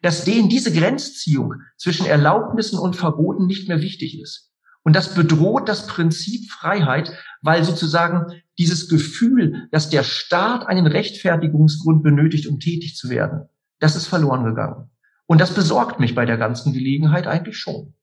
dass 0.00 0.24
denen 0.24 0.48
diese 0.48 0.72
Grenzziehung 0.72 1.54
zwischen 1.76 2.06
Erlaubnissen 2.06 2.78
und 2.78 2.96
Verboten 2.96 3.46
nicht 3.46 3.68
mehr 3.68 3.82
wichtig 3.82 4.20
ist. 4.20 4.50
Und 4.84 4.96
das 4.96 5.14
bedroht 5.14 5.68
das 5.68 5.86
Prinzip 5.86 6.50
Freiheit, 6.50 7.12
weil 7.40 7.62
sozusagen 7.62 8.42
dieses 8.58 8.88
Gefühl, 8.88 9.68
dass 9.70 9.90
der 9.90 10.02
Staat 10.02 10.66
einen 10.66 10.86
Rechtfertigungsgrund 10.86 12.02
benötigt, 12.02 12.48
um 12.48 12.58
tätig 12.58 12.96
zu 12.96 13.08
werden, 13.08 13.48
das 13.78 13.96
ist 13.96 14.06
verloren 14.06 14.44
gegangen. 14.44 14.90
Und 15.26 15.40
das 15.40 15.54
besorgt 15.54 16.00
mich 16.00 16.14
bei 16.14 16.26
der 16.26 16.36
ganzen 16.36 16.72
Gelegenheit 16.72 17.26
eigentlich 17.26 17.56
schon. 17.56 17.94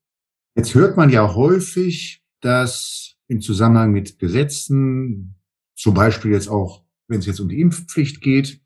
Jetzt 0.59 0.75
hört 0.75 0.97
man 0.97 1.09
ja 1.09 1.35
häufig, 1.35 2.21
dass 2.41 3.15
im 3.29 3.39
Zusammenhang 3.39 3.93
mit 3.93 4.19
Gesetzen, 4.19 5.39
zum 5.73 5.93
Beispiel 5.93 6.31
jetzt 6.31 6.49
auch, 6.49 6.83
wenn 7.07 7.19
es 7.19 7.27
jetzt 7.27 7.39
um 7.39 7.47
die 7.47 7.61
Impfpflicht 7.61 8.19
geht, 8.19 8.59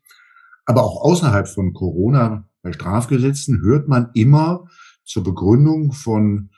aber 0.64 0.82
auch 0.82 1.00
außerhalb 1.02 1.46
von 1.46 1.72
Corona 1.72 2.50
bei 2.62 2.72
Strafgesetzen 2.72 3.60
hört 3.60 3.86
man 3.86 4.10
immer 4.14 4.68
zur 5.04 5.22
Begründung 5.22 5.92
von 5.92 6.50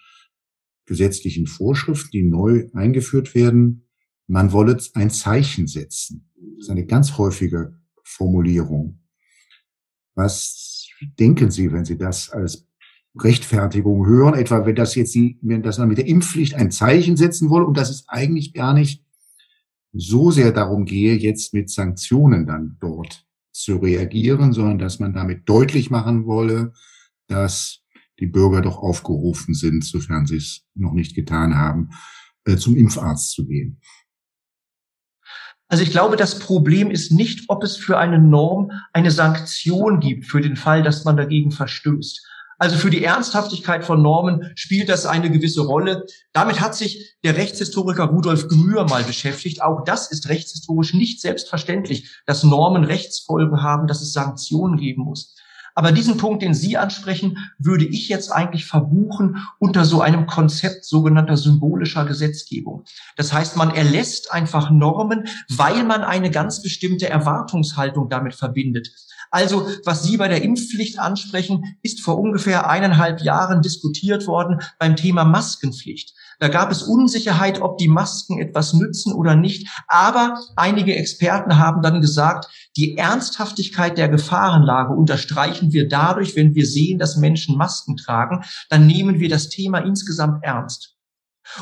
gesetzlichen 0.86 1.46
Vorschriften, 1.46 2.12
die 2.12 2.22
neu 2.22 2.70
eingeführt 2.72 3.34
werden, 3.34 3.90
man 4.26 4.52
wolle 4.52 4.78
ein 4.94 5.10
Zeichen 5.10 5.66
setzen. 5.66 6.30
Das 6.34 6.64
ist 6.64 6.70
eine 6.70 6.86
ganz 6.86 7.18
häufige 7.18 7.78
Formulierung. 8.02 9.02
Was 10.14 10.88
denken 11.18 11.50
Sie, 11.50 11.70
wenn 11.72 11.84
Sie 11.84 11.98
das 11.98 12.30
als 12.30 12.65
Rechtfertigung 13.18 14.06
hören, 14.06 14.34
etwa 14.34 14.66
wenn 14.66 14.76
das 14.76 14.94
jetzt 14.94 15.16
wenn 15.16 15.62
das 15.62 15.78
man 15.78 15.88
mit 15.88 15.98
der 15.98 16.06
Impfpflicht 16.06 16.54
ein 16.54 16.70
Zeichen 16.70 17.16
setzen 17.16 17.50
wolle 17.50 17.66
und 17.66 17.76
dass 17.76 17.90
es 17.90 18.04
eigentlich 18.08 18.52
gar 18.52 18.74
nicht 18.74 19.02
so 19.92 20.30
sehr 20.30 20.52
darum 20.52 20.84
gehe, 20.84 21.16
jetzt 21.16 21.54
mit 21.54 21.70
Sanktionen 21.70 22.46
dann 22.46 22.76
dort 22.80 23.26
zu 23.52 23.76
reagieren, 23.76 24.52
sondern 24.52 24.78
dass 24.78 24.98
man 24.98 25.14
damit 25.14 25.48
deutlich 25.48 25.90
machen 25.90 26.26
wolle, 26.26 26.72
dass 27.28 27.82
die 28.20 28.26
Bürger 28.26 28.62
doch 28.62 28.78
aufgerufen 28.78 29.54
sind, 29.54 29.84
sofern 29.84 30.26
sie 30.26 30.36
es 30.36 30.66
noch 30.74 30.92
nicht 30.92 31.14
getan 31.14 31.56
haben, 31.56 31.90
äh, 32.44 32.56
zum 32.56 32.76
Impfarzt 32.76 33.32
zu 33.32 33.46
gehen. 33.46 33.80
Also 35.68 35.82
ich 35.82 35.90
glaube, 35.90 36.16
das 36.16 36.38
Problem 36.38 36.90
ist 36.90 37.10
nicht, 37.10 37.46
ob 37.48 37.64
es 37.64 37.76
für 37.76 37.98
eine 37.98 38.20
Norm 38.20 38.70
eine 38.92 39.10
Sanktion 39.10 39.98
gibt 39.98 40.26
für 40.26 40.40
den 40.40 40.56
Fall, 40.56 40.82
dass 40.82 41.04
man 41.04 41.16
dagegen 41.16 41.50
verstößt. 41.50 42.24
Also 42.58 42.76
für 42.76 42.90
die 42.90 43.04
Ernsthaftigkeit 43.04 43.84
von 43.84 44.00
Normen 44.00 44.52
spielt 44.54 44.88
das 44.88 45.04
eine 45.04 45.30
gewisse 45.30 45.60
Rolle. 45.62 46.06
Damit 46.32 46.60
hat 46.60 46.74
sich 46.74 47.16
der 47.22 47.36
Rechtshistoriker 47.36 48.04
Rudolf 48.04 48.48
Gmür 48.48 48.84
mal 48.84 49.04
beschäftigt. 49.04 49.62
Auch 49.62 49.84
das 49.84 50.10
ist 50.10 50.28
rechtshistorisch 50.28 50.94
nicht 50.94 51.20
selbstverständlich, 51.20 52.10
dass 52.24 52.44
Normen 52.44 52.84
Rechtsfolgen 52.84 53.62
haben, 53.62 53.86
dass 53.86 54.00
es 54.00 54.12
Sanktionen 54.12 54.78
geben 54.78 55.02
muss. 55.02 55.34
Aber 55.78 55.92
diesen 55.92 56.16
Punkt, 56.16 56.42
den 56.42 56.54
Sie 56.54 56.78
ansprechen, 56.78 57.36
würde 57.58 57.84
ich 57.84 58.08
jetzt 58.08 58.32
eigentlich 58.32 58.64
verbuchen 58.64 59.46
unter 59.58 59.84
so 59.84 60.00
einem 60.00 60.26
Konzept 60.26 60.86
sogenannter 60.86 61.36
symbolischer 61.36 62.06
Gesetzgebung. 62.06 62.84
Das 63.16 63.34
heißt, 63.34 63.58
man 63.58 63.74
erlässt 63.74 64.32
einfach 64.32 64.70
Normen, 64.70 65.28
weil 65.50 65.84
man 65.84 66.02
eine 66.02 66.30
ganz 66.30 66.62
bestimmte 66.62 67.10
Erwartungshaltung 67.10 68.08
damit 68.08 68.34
verbindet. 68.34 68.90
Also, 69.36 69.68
was 69.84 70.02
Sie 70.02 70.16
bei 70.16 70.28
der 70.28 70.40
Impfpflicht 70.40 70.98
ansprechen, 70.98 71.76
ist 71.82 72.00
vor 72.00 72.18
ungefähr 72.18 72.70
eineinhalb 72.70 73.20
Jahren 73.20 73.60
diskutiert 73.60 74.26
worden 74.26 74.62
beim 74.78 74.96
Thema 74.96 75.26
Maskenpflicht. 75.26 76.14
Da 76.38 76.48
gab 76.48 76.72
es 76.72 76.82
Unsicherheit, 76.82 77.60
ob 77.60 77.76
die 77.76 77.88
Masken 77.88 78.38
etwas 78.38 78.72
nützen 78.72 79.12
oder 79.12 79.36
nicht. 79.36 79.68
Aber 79.88 80.40
einige 80.56 80.96
Experten 80.96 81.58
haben 81.58 81.82
dann 81.82 82.00
gesagt, 82.00 82.48
die 82.78 82.96
Ernsthaftigkeit 82.96 83.98
der 83.98 84.08
Gefahrenlage 84.08 84.94
unterstreichen 84.94 85.70
wir 85.70 85.86
dadurch, 85.86 86.34
wenn 86.34 86.54
wir 86.54 86.66
sehen, 86.66 86.98
dass 86.98 87.18
Menschen 87.18 87.58
Masken 87.58 87.98
tragen, 87.98 88.42
dann 88.70 88.86
nehmen 88.86 89.20
wir 89.20 89.28
das 89.28 89.50
Thema 89.50 89.80
insgesamt 89.80 90.42
ernst. 90.44 90.95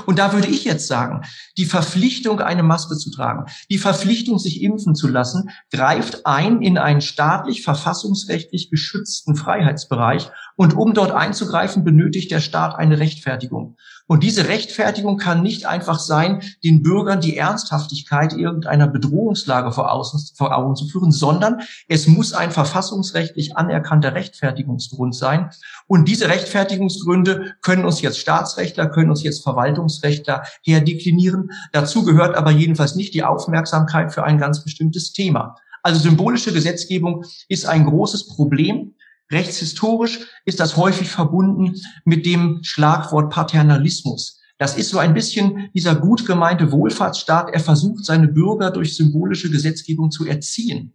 Und 0.07 0.19
da 0.19 0.33
würde 0.33 0.49
ich 0.49 0.65
jetzt 0.65 0.87
sagen, 0.87 1.23
die 1.57 1.67
Verpflichtung, 1.67 2.41
eine 2.41 2.63
Maske 2.63 2.97
zu 2.97 3.11
tragen, 3.11 3.45
die 3.71 3.79
Verpflichtung, 3.79 4.39
sich 4.39 4.63
impfen 4.63 4.95
zu 4.95 5.09
lassen, 5.09 5.51
greift 5.71 6.27
ein 6.27 6.63
in 6.63 6.79
einen 6.79 7.01
staatlich 7.01 7.63
verfassungsrechtlich 7.63 8.71
geschützten 8.71 9.37
Freiheitsbereich. 9.37 10.31
Und 10.57 10.77
um 10.77 10.95
dort 10.95 11.11
einzugreifen, 11.11 11.85
benötigt 11.85 12.31
der 12.31 12.41
Staat 12.41 12.77
eine 12.77 13.01
Rechtfertigung. 13.01 13.77
Und 14.07 14.23
diese 14.23 14.49
Rechtfertigung 14.49 15.17
kann 15.17 15.43
nicht 15.43 15.67
einfach 15.67 15.99
sein, 15.99 16.43
den 16.63 16.83
Bürgern 16.83 17.21
die 17.21 17.37
Ernsthaftigkeit 17.37 18.35
irgendeiner 18.35 18.87
Bedrohungslage 18.87 19.73
vor, 19.73 19.91
außen, 19.91 20.37
vor 20.37 20.55
Augen 20.55 20.77
zu 20.77 20.87
führen, 20.87 21.11
sondern 21.11 21.61
es 21.89 22.07
muss 22.07 22.35
ein 22.35 22.51
verfassungsrechtlich 22.51 23.57
anerkannter 23.57 24.15
Rechtfertigungsgrund 24.15 25.15
sein. 25.15 25.51
Und 25.87 26.07
diese 26.07 26.29
Rechtfertigungsgründe 26.29 27.55
können 27.63 27.87
uns 27.87 28.03
jetzt 28.03 28.19
Staatsrechtler, 28.19 28.89
können 28.89 29.11
uns 29.11 29.23
jetzt 29.23 29.43
Verwaltungsrechtler 29.43 30.43
herdeklinieren. 30.63 31.51
Dazu 31.73 32.05
gehört 32.05 32.37
aber 32.37 32.51
jedenfalls 32.51 32.95
nicht 32.95 33.15
die 33.15 33.25
Aufmerksamkeit 33.25 34.13
für 34.13 34.25
ein 34.25 34.39
ganz 34.39 34.63
bestimmtes 34.63 35.13
Thema. 35.13 35.57
Also 35.83 36.01
symbolische 36.01 36.53
Gesetzgebung 36.53 37.25
ist 37.49 37.67
ein 37.67 37.85
großes 37.87 38.29
Problem. 38.29 38.95
Rechtshistorisch 39.35 40.21
ist 40.45 40.61
das 40.61 40.77
häufig 40.77 41.11
verbunden 41.11 41.75
mit 42.05 42.25
dem 42.25 42.61
Schlagwort 42.63 43.31
Paternalismus. 43.33 44.41
Das 44.59 44.77
ist 44.79 44.91
so 44.91 44.99
ein 44.99 45.13
bisschen 45.13 45.71
dieser 45.75 45.97
gut 45.97 46.25
gemeinte 46.25 46.71
Wohlfahrtsstaat. 46.71 47.51
Er 47.51 47.61
versucht, 47.61 48.05
seine 48.05 48.29
Bürger 48.29 48.71
durch 48.71 48.97
symbolische 48.97 49.51
Gesetzgebung 49.51 50.13
zu 50.13 50.25
erziehen. 50.25 50.95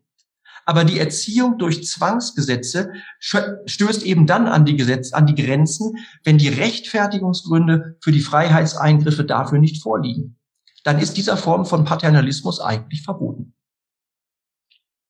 Aber 0.65 0.85
die 0.85 0.99
Erziehung 0.99 1.57
durch 1.57 1.85
Zwangsgesetze 1.85 2.91
stößt 3.19 4.03
eben 4.03 4.25
dann 4.25 4.47
an 4.47 4.65
die, 4.65 4.77
Gesetz, 4.77 5.13
an 5.13 5.25
die 5.25 5.35
Grenzen, 5.35 5.97
wenn 6.23 6.37
die 6.37 6.47
Rechtfertigungsgründe 6.47 7.97
für 8.01 8.11
die 8.11 8.21
Freiheitseingriffe 8.21 9.25
dafür 9.25 9.59
nicht 9.59 9.81
vorliegen. 9.81 10.37
Dann 10.83 10.99
ist 10.99 11.17
dieser 11.17 11.35
Form 11.35 11.65
von 11.65 11.85
Paternalismus 11.85 12.61
eigentlich 12.61 13.01
verboten 13.01 13.53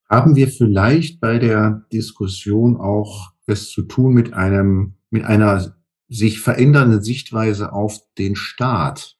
haben 0.10 0.36
wir 0.36 0.48
vielleicht 0.48 1.20
bei 1.20 1.38
der 1.38 1.86
Diskussion 1.94 2.78
auch 2.78 3.32
es 3.46 3.70
zu 3.70 3.84
tun 3.84 4.14
mit 4.14 4.34
einem, 4.34 4.96
mit 5.10 5.24
einer 5.24 5.76
sich 6.08 6.40
verändernden 6.40 7.04
Sichtweise 7.04 7.72
auf 7.72 8.00
den 8.18 8.36
Staat. 8.36 9.18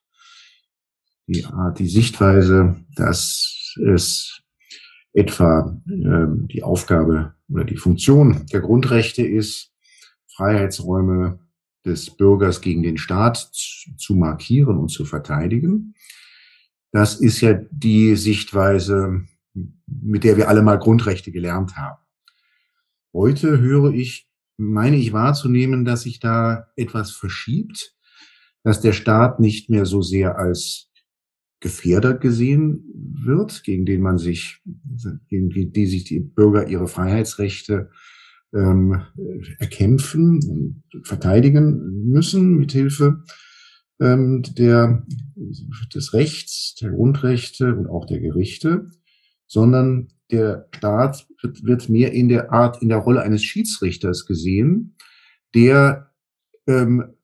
Die, 1.28 1.46
die 1.78 1.88
Sichtweise, 1.88 2.84
dass 2.96 3.76
es 3.86 4.42
etwa 5.14 5.80
äh, 5.88 6.26
die 6.48 6.64
Aufgabe 6.64 7.36
oder 7.50 7.66
die 7.66 7.78
Funktion 7.78 8.48
der 8.52 8.62
Grundrechte 8.62 9.22
ist, 9.22 9.72
Freiheitsräume 10.36 11.40
des 11.86 12.10
Bürgers 12.10 12.62
gegen 12.62 12.82
den 12.82 12.98
Staat 12.98 13.38
zu, 13.52 13.96
zu 13.96 14.16
markieren 14.16 14.78
und 14.78 14.90
zu 14.90 15.06
verteidigen. 15.06 15.94
Das 16.92 17.16
ist 17.20 17.42
ja 17.42 17.54
die 17.72 18.16
Sichtweise 18.16 19.26
mit 20.02 20.24
der 20.24 20.38
wir 20.38 20.50
alle 20.50 20.62
mal 20.62 20.78
Grundrechte 20.78 21.32
gelernt 21.32 21.76
haben. 21.76 22.00
Heute 23.14 23.60
höre 23.60 23.94
ich, 23.94 24.30
meine 24.58 24.98
ich 24.98 25.14
wahrzunehmen, 25.14 25.86
dass 25.86 26.04
sich 26.04 26.20
da 26.20 26.68
etwas 26.76 27.12
verschiebt, 27.12 27.96
dass 28.64 28.82
der 28.82 28.94
Staat 28.94 29.40
nicht 29.40 29.70
mehr 29.70 29.86
so 29.86 30.02
sehr 30.02 30.38
als 30.38 30.92
Gefährder 31.60 32.14
gesehen 32.14 32.86
wird, 32.94 33.64
gegen 33.64 33.86
den 33.86 34.02
man 34.02 34.18
sich, 34.18 34.62
gegen 35.28 35.50
die 35.50 35.86
sich 35.86 36.06
die 36.06 36.20
Bürger 36.20 36.68
ihre 36.68 36.88
Freiheitsrechte 36.88 37.90
ähm, 38.54 39.02
erkämpfen 39.60 40.40
und 40.44 40.84
verteidigen 41.06 42.06
müssen 42.08 42.56
mit 42.56 42.72
Hilfe 42.72 43.24
ähm, 44.00 44.44
der, 44.58 45.06
des 45.94 46.14
Rechts, 46.14 46.76
der 46.76 46.92
Grundrechte 46.92 47.76
und 47.76 47.88
auch 47.88 48.06
der 48.06 48.20
Gerichte, 48.20 48.90
sondern 49.50 50.14
der 50.32 50.68
Staat 50.76 51.28
wird, 51.42 51.90
mehr 51.90 52.14
in 52.14 52.30
der 52.30 52.54
Art, 52.54 52.82
in 52.82 52.90
der 52.90 53.00
Rolle 53.00 53.22
eines 53.22 53.44
Schiedsrichters 53.44 54.26
gesehen, 54.26 54.96
der 55.56 56.12
ähm, 56.68 57.16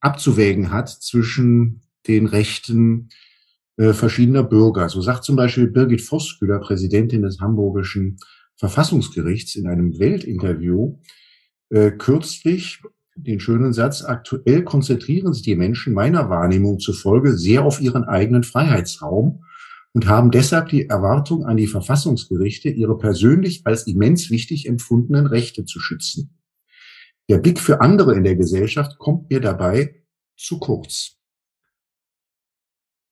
abzuwägen 0.00 0.70
hat 0.70 0.88
zwischen 0.88 1.82
den 2.06 2.26
Rechten 2.26 3.08
äh, 3.76 3.92
verschiedener 3.92 4.44
Bürger. 4.44 4.88
So 4.88 5.02
sagt 5.02 5.24
zum 5.24 5.36
Beispiel 5.36 5.66
Birgit 5.66 6.00
Voskueller, 6.00 6.60
Präsidentin 6.60 7.22
des 7.22 7.40
Hamburgischen 7.40 8.16
Verfassungsgerichts, 8.56 9.56
in 9.56 9.66
einem 9.66 9.98
Weltinterview 9.98 10.98
äh, 11.70 11.90
kürzlich 11.90 12.82
den 13.16 13.40
schönen 13.40 13.72
Satz, 13.72 14.02
aktuell 14.02 14.62
konzentrieren 14.62 15.32
sich 15.32 15.42
die 15.42 15.56
Menschen 15.56 15.92
meiner 15.92 16.30
Wahrnehmung 16.30 16.78
zufolge 16.78 17.36
sehr 17.36 17.64
auf 17.64 17.80
ihren 17.80 18.04
eigenen 18.04 18.44
Freiheitsraum 18.44 19.44
und 19.92 20.06
haben 20.06 20.30
deshalb 20.30 20.68
die 20.68 20.88
Erwartung 20.88 21.44
an 21.44 21.56
die 21.56 21.66
Verfassungsgerichte, 21.66 22.68
ihre 22.68 22.96
persönlich 22.96 23.62
als 23.66 23.86
immens 23.86 24.30
wichtig 24.30 24.66
empfundenen 24.66 25.26
Rechte 25.26 25.64
zu 25.64 25.80
schützen. 25.80 26.38
Der 27.28 27.38
Blick 27.38 27.60
für 27.60 27.80
andere 27.80 28.14
in 28.14 28.24
der 28.24 28.36
Gesellschaft 28.36 28.98
kommt 28.98 29.30
mir 29.30 29.40
dabei 29.40 30.04
zu 30.36 30.58
kurz. 30.58 31.16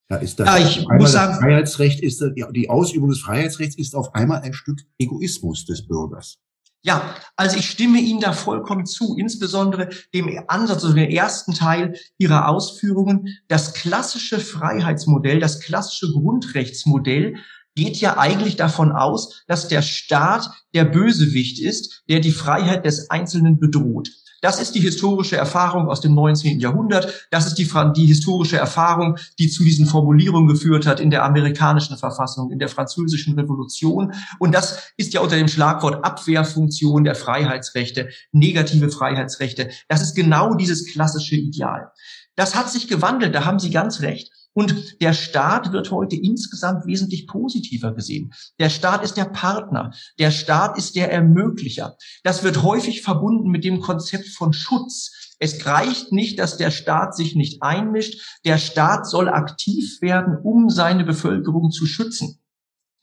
Da 0.08 0.16
ist 0.16 0.40
das, 0.40 0.46
ja, 0.46 0.58
ich 0.58 0.88
muss 0.88 1.12
sagen, 1.12 1.38
Freiheitsrecht 1.38 2.00
ist, 2.00 2.24
die 2.34 2.70
Ausübung 2.70 3.10
des 3.10 3.20
Freiheitsrechts 3.20 3.76
ist 3.76 3.94
auf 3.94 4.14
einmal 4.14 4.40
ein 4.40 4.54
Stück 4.54 4.80
Egoismus 4.98 5.66
des 5.66 5.86
Bürgers. 5.86 6.40
Ja, 6.82 7.16
also 7.36 7.56
ich 7.56 7.68
stimme 7.68 7.98
Ihnen 7.98 8.20
da 8.20 8.32
vollkommen 8.32 8.86
zu, 8.86 9.16
insbesondere 9.16 9.88
dem 10.14 10.28
Ansatz, 10.46 10.84
also 10.84 10.94
dem 10.94 11.10
ersten 11.10 11.52
Teil 11.52 11.98
Ihrer 12.18 12.48
Ausführungen. 12.48 13.36
Das 13.48 13.74
klassische 13.74 14.38
Freiheitsmodell, 14.38 15.40
das 15.40 15.60
klassische 15.60 16.12
Grundrechtsmodell 16.12 17.36
geht 17.74 17.96
ja 17.98 18.16
eigentlich 18.18 18.56
davon 18.56 18.92
aus, 18.92 19.44
dass 19.46 19.68
der 19.68 19.82
Staat 19.82 20.50
der 20.74 20.84
Bösewicht 20.84 21.60
ist, 21.60 22.04
der 22.08 22.20
die 22.20 22.32
Freiheit 22.32 22.84
des 22.84 23.10
Einzelnen 23.10 23.58
bedroht. 23.58 24.10
Das 24.40 24.60
ist 24.60 24.74
die 24.74 24.80
historische 24.80 25.36
Erfahrung 25.36 25.88
aus 25.88 26.00
dem 26.00 26.14
19. 26.14 26.60
Jahrhundert. 26.60 27.26
Das 27.30 27.46
ist 27.46 27.54
die, 27.54 27.68
die, 27.96 28.06
historische 28.06 28.56
Erfahrung, 28.56 29.16
die 29.38 29.48
zu 29.48 29.64
diesen 29.64 29.86
Formulierungen 29.86 30.48
geführt 30.48 30.86
hat 30.86 31.00
in 31.00 31.10
der 31.10 31.24
amerikanischen 31.24 31.96
Verfassung, 31.96 32.52
in 32.52 32.60
der 32.60 32.68
französischen 32.68 33.38
Revolution. 33.38 34.14
Und 34.38 34.54
das 34.54 34.92
ist 34.96 35.12
ja 35.12 35.20
unter 35.20 35.36
dem 35.36 35.48
Schlagwort 35.48 36.04
Abwehrfunktion 36.04 37.02
der 37.02 37.16
Freiheitsrechte, 37.16 38.10
negative 38.30 38.90
Freiheitsrechte. 38.90 39.70
Das 39.88 40.02
ist 40.02 40.14
genau 40.14 40.54
dieses 40.54 40.86
klassische 40.92 41.34
Ideal. 41.34 41.90
Das 42.36 42.54
hat 42.54 42.70
sich 42.70 42.86
gewandelt, 42.86 43.34
da 43.34 43.44
haben 43.44 43.58
Sie 43.58 43.70
ganz 43.70 44.00
recht. 44.02 44.30
Und 44.58 45.00
der 45.00 45.12
Staat 45.12 45.72
wird 45.72 45.92
heute 45.92 46.16
insgesamt 46.16 46.84
wesentlich 46.84 47.28
positiver 47.28 47.94
gesehen. 47.94 48.34
Der 48.58 48.70
Staat 48.70 49.04
ist 49.04 49.16
der 49.16 49.26
Partner. 49.26 49.92
Der 50.18 50.32
Staat 50.32 50.76
ist 50.76 50.96
der 50.96 51.12
Ermöglicher. 51.12 51.96
Das 52.24 52.42
wird 52.42 52.64
häufig 52.64 53.02
verbunden 53.02 53.50
mit 53.50 53.62
dem 53.62 53.78
Konzept 53.78 54.26
von 54.26 54.52
Schutz. 54.52 55.12
Es 55.38 55.64
reicht 55.64 56.10
nicht, 56.10 56.40
dass 56.40 56.56
der 56.56 56.72
Staat 56.72 57.14
sich 57.14 57.36
nicht 57.36 57.62
einmischt. 57.62 58.20
Der 58.44 58.58
Staat 58.58 59.06
soll 59.06 59.28
aktiv 59.28 60.02
werden, 60.02 60.36
um 60.42 60.70
seine 60.70 61.04
Bevölkerung 61.04 61.70
zu 61.70 61.86
schützen. 61.86 62.40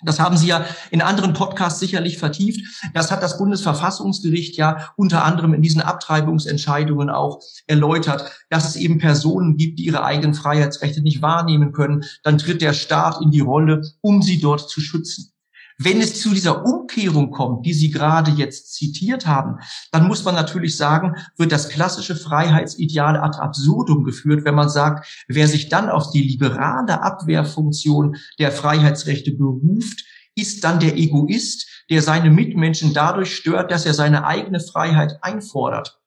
Das 0.06 0.20
haben 0.20 0.38
Sie 0.38 0.48
ja 0.48 0.66
in 0.92 1.02
anderen 1.02 1.34
Podcasts 1.34 1.80
sicherlich 1.80 2.18
vertieft. 2.18 2.62
Das 2.94 3.12
hat 3.12 3.22
das 3.22 3.38
Bundesverfassungsgericht 3.38 4.58
ja 4.58 4.92
unter 4.96 5.26
anderem 5.26 5.54
in 5.54 5.62
diesen 5.62 5.82
Abtreibungsentscheidungen 5.82 7.10
auch 7.10 7.42
erläutert, 7.68 8.32
dass 8.50 8.68
es 8.68 8.76
eben 8.76 8.98
Personen 8.98 9.58
gibt, 9.58 9.80
die 9.80 9.86
ihre 9.86 10.04
eigenen 10.04 10.34
Freiheitsrechte 10.34 11.02
nicht 11.02 11.22
wahrnehmen 11.22 11.72
können. 11.72 12.04
Dann 12.24 12.38
tritt 12.38 12.62
der 12.62 12.74
Staat 12.74 13.22
in 13.22 13.32
die 13.32 13.42
Rolle, 13.42 13.82
um 14.02 14.22
sie 14.22 14.40
dort 14.40 14.70
zu 14.70 14.82
schützen. 14.82 15.35
Wenn 15.78 16.00
es 16.00 16.22
zu 16.22 16.30
dieser 16.30 16.66
Umkehrung 16.66 17.32
kommt, 17.32 17.66
die 17.66 17.74
Sie 17.74 17.92
gerade 17.92 18.32
jetzt 18.32 18.74
zitiert 18.74 19.28
haben, 19.28 19.60
dann 19.92 20.08
muss 20.08 20.24
man 20.24 20.34
natürlich 20.34 20.78
sagen, 20.78 21.16
wird 21.36 21.52
das 21.52 21.68
klassische 21.68 22.16
Freiheitsideal 22.16 23.18
ad 23.18 23.38
absurdum 23.40 24.06
geführt, 24.06 24.46
wenn 24.46 24.56
man 24.56 24.70
sagt, 24.70 25.26
wer 25.28 25.50
sich 25.50 25.68
dann 25.68 25.90
auf 25.90 26.12
die 26.12 26.24
liberale 26.24 27.02
Abwehrfunktion 27.02 28.16
der 28.40 28.54
Freiheitsrechte 28.54 29.32
beruft, 29.32 30.06
ist 30.36 30.64
dann 30.64 30.80
der 30.80 30.98
Egoist, 30.98 31.68
der 31.90 32.02
seine 32.02 32.30
Mitmenschen 32.30 32.94
dadurch 32.94 33.36
stört, 33.36 33.72
dass 33.72 33.86
er 33.86 33.94
seine 33.94 34.26
eigene 34.26 34.62
Freiheit 34.62 35.20
einfordert. 35.22 36.00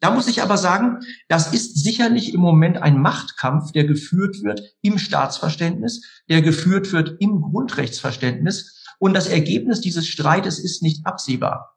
Da 0.00 0.10
muss 0.10 0.26
ich 0.26 0.42
aber 0.42 0.58
sagen, 0.58 0.98
das 1.28 1.52
ist 1.52 1.82
sicherlich 1.82 2.34
im 2.34 2.40
Moment 2.40 2.76
ein 2.76 3.00
Machtkampf, 3.00 3.70
der 3.70 3.84
geführt 3.84 4.42
wird 4.42 4.74
im 4.80 4.98
Staatsverständnis, 4.98 6.22
der 6.28 6.42
geführt 6.42 6.92
wird 6.92 7.20
im 7.20 7.40
Grundrechtsverständnis. 7.40 8.81
Und 9.02 9.14
das 9.14 9.26
Ergebnis 9.26 9.80
dieses 9.80 10.06
Streites 10.06 10.60
ist 10.60 10.80
nicht 10.80 11.04
absehbar. 11.04 11.74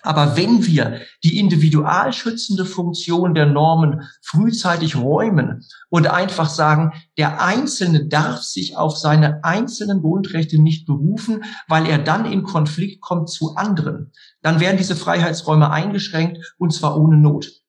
Aber 0.00 0.38
wenn 0.38 0.64
wir 0.64 1.02
die 1.22 1.38
individualschützende 1.38 2.64
Funktion 2.64 3.34
der 3.34 3.44
Normen 3.44 4.08
frühzeitig 4.22 4.96
räumen 4.96 5.66
und 5.90 6.06
einfach 6.06 6.48
sagen, 6.48 6.94
der 7.18 7.42
Einzelne 7.42 8.06
darf 8.06 8.40
sich 8.40 8.78
auf 8.78 8.96
seine 8.96 9.44
einzelnen 9.44 10.00
Grundrechte 10.00 10.58
nicht 10.58 10.86
berufen, 10.86 11.44
weil 11.68 11.86
er 11.86 11.98
dann 11.98 12.24
in 12.24 12.44
Konflikt 12.44 13.02
kommt 13.02 13.28
zu 13.28 13.56
anderen, 13.56 14.12
dann 14.40 14.58
werden 14.58 14.78
diese 14.78 14.96
Freiheitsräume 14.96 15.70
eingeschränkt 15.70 16.54
und 16.56 16.72
zwar 16.72 16.98
ohne 16.98 17.18
Not. 17.18 17.63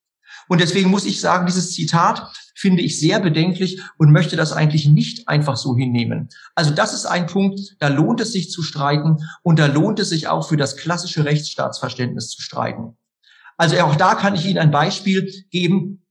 Und 0.47 0.61
deswegen 0.61 0.89
muss 0.89 1.05
ich 1.05 1.19
sagen, 1.19 1.45
dieses 1.45 1.71
Zitat 1.71 2.31
finde 2.55 2.81
ich 2.81 2.99
sehr 2.99 3.19
bedenklich 3.19 3.81
und 3.97 4.11
möchte 4.11 4.35
das 4.35 4.53
eigentlich 4.53 4.87
nicht 4.87 5.27
einfach 5.27 5.57
so 5.57 5.75
hinnehmen. 5.75 6.29
Also 6.55 6.71
das 6.71 6.93
ist 6.93 7.05
ein 7.05 7.27
Punkt, 7.27 7.75
da 7.79 7.89
lohnt 7.89 8.21
es 8.21 8.31
sich 8.31 8.49
zu 8.49 8.61
streiten 8.61 9.17
und 9.43 9.59
da 9.59 9.65
lohnt 9.65 9.99
es 9.99 10.09
sich 10.09 10.27
auch 10.27 10.47
für 10.47 10.57
das 10.57 10.77
klassische 10.77 11.25
Rechtsstaatsverständnis 11.25 12.29
zu 12.29 12.41
streiten. 12.41 12.97
Also 13.57 13.77
auch 13.79 13.95
da 13.95 14.15
kann 14.15 14.35
ich 14.35 14.45
Ihnen 14.45 14.57
ein 14.57 14.71
Beispiel 14.71 15.31
geben, 15.49 16.01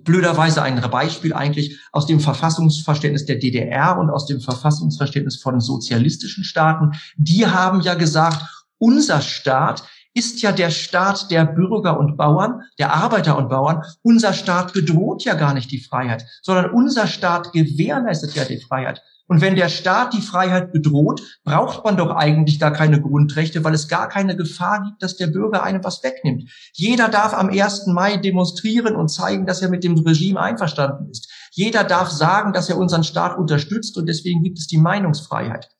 blöderweise 0.00 0.62
ein 0.62 0.80
Beispiel 0.90 1.32
eigentlich 1.32 1.78
aus 1.92 2.06
dem 2.06 2.20
Verfassungsverständnis 2.20 3.24
der 3.24 3.36
DDR 3.36 3.98
und 3.98 4.10
aus 4.10 4.26
dem 4.26 4.40
Verfassungsverständnis 4.40 5.40
von 5.40 5.60
sozialistischen 5.60 6.44
Staaten. 6.44 6.92
Die 7.16 7.46
haben 7.46 7.80
ja 7.80 7.94
gesagt, 7.94 8.42
unser 8.78 9.20
Staat 9.20 9.84
ist 10.14 10.40
ja 10.42 10.52
der 10.52 10.70
Staat 10.70 11.30
der 11.30 11.44
Bürger 11.44 11.98
und 11.98 12.16
Bauern, 12.16 12.62
der 12.78 12.94
Arbeiter 12.94 13.36
und 13.36 13.48
Bauern. 13.48 13.82
Unser 14.02 14.32
Staat 14.32 14.72
bedroht 14.72 15.24
ja 15.24 15.34
gar 15.34 15.54
nicht 15.54 15.70
die 15.70 15.80
Freiheit, 15.80 16.24
sondern 16.42 16.70
unser 16.70 17.06
Staat 17.06 17.52
gewährleistet 17.52 18.34
ja 18.34 18.44
die 18.44 18.60
Freiheit. 18.60 19.02
Und 19.26 19.40
wenn 19.40 19.56
der 19.56 19.70
Staat 19.70 20.12
die 20.12 20.20
Freiheit 20.20 20.72
bedroht, 20.72 21.22
braucht 21.44 21.82
man 21.84 21.96
doch 21.96 22.10
eigentlich 22.10 22.60
gar 22.60 22.72
keine 22.72 23.00
Grundrechte, 23.00 23.64
weil 23.64 23.72
es 23.72 23.88
gar 23.88 24.08
keine 24.08 24.36
Gefahr 24.36 24.82
gibt, 24.84 25.02
dass 25.02 25.16
der 25.16 25.28
Bürger 25.28 25.62
einem 25.62 25.82
was 25.82 26.02
wegnimmt. 26.02 26.50
Jeder 26.74 27.08
darf 27.08 27.32
am 27.32 27.48
1. 27.48 27.86
Mai 27.86 28.18
demonstrieren 28.18 28.94
und 28.94 29.08
zeigen, 29.08 29.46
dass 29.46 29.62
er 29.62 29.70
mit 29.70 29.82
dem 29.82 29.96
Regime 29.98 30.38
einverstanden 30.38 31.08
ist. 31.10 31.32
Jeder 31.52 31.84
darf 31.84 32.10
sagen, 32.10 32.52
dass 32.52 32.68
er 32.68 32.76
unseren 32.76 33.04
Staat 33.04 33.38
unterstützt 33.38 33.96
und 33.96 34.06
deswegen 34.06 34.42
gibt 34.42 34.58
es 34.58 34.66
die 34.66 34.78
Meinungsfreiheit. 34.78 35.70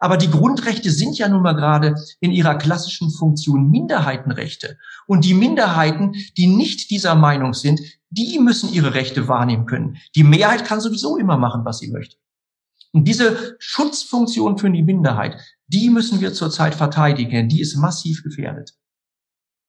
Aber 0.00 0.16
die 0.16 0.30
Grundrechte 0.30 0.90
sind 0.90 1.18
ja 1.18 1.28
nun 1.28 1.42
mal 1.42 1.52
gerade 1.52 1.94
in 2.20 2.32
ihrer 2.32 2.54
klassischen 2.54 3.10
Funktion 3.10 3.70
Minderheitenrechte. 3.70 4.78
Und 5.06 5.26
die 5.26 5.34
Minderheiten, 5.34 6.14
die 6.38 6.46
nicht 6.46 6.90
dieser 6.90 7.14
Meinung 7.14 7.52
sind, 7.52 7.80
die 8.08 8.38
müssen 8.38 8.72
ihre 8.72 8.94
Rechte 8.94 9.28
wahrnehmen 9.28 9.66
können. 9.66 9.98
Die 10.16 10.24
Mehrheit 10.24 10.64
kann 10.64 10.80
sowieso 10.80 11.18
immer 11.18 11.36
machen, 11.36 11.66
was 11.66 11.78
sie 11.78 11.90
möchte. 11.90 12.16
Und 12.92 13.06
diese 13.06 13.56
Schutzfunktion 13.58 14.58
für 14.58 14.70
die 14.70 14.82
Minderheit, 14.82 15.36
die 15.68 15.90
müssen 15.90 16.20
wir 16.20 16.32
zurzeit 16.32 16.74
verteidigen. 16.74 17.48
Die 17.48 17.60
ist 17.60 17.76
massiv 17.76 18.24
gefährdet. 18.24 18.74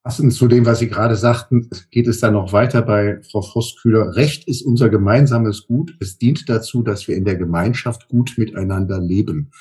Passend 0.04 0.34
zu 0.34 0.48
dem, 0.48 0.66
was 0.66 0.80
Sie 0.80 0.88
gerade 0.88 1.16
sagten, 1.16 1.70
geht 1.92 2.08
es 2.08 2.20
dann 2.20 2.34
noch 2.34 2.54
weiter 2.54 2.82
bei 2.82 3.22
Frau 3.30 3.44
Frostkühler. 3.44 4.16
Recht 4.16 4.48
ist 4.48 4.64
unser 4.64 4.90
gemeinsames 4.90 5.68
Gut. 5.68 5.96
Es 6.00 6.18
dient 6.18 6.50
dazu, 6.50 6.82
dass 6.82 7.08
wir 7.08 7.16
in 7.16 7.26
der 7.26 7.36
Gemeinschaft 7.36 8.08
gut 8.08 8.34
miteinander 8.38 9.00
leben 9.00 9.52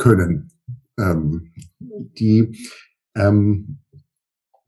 können. 0.00 0.50
Ähm, 0.98 1.52
die 1.78 2.58
ähm, 3.14 3.78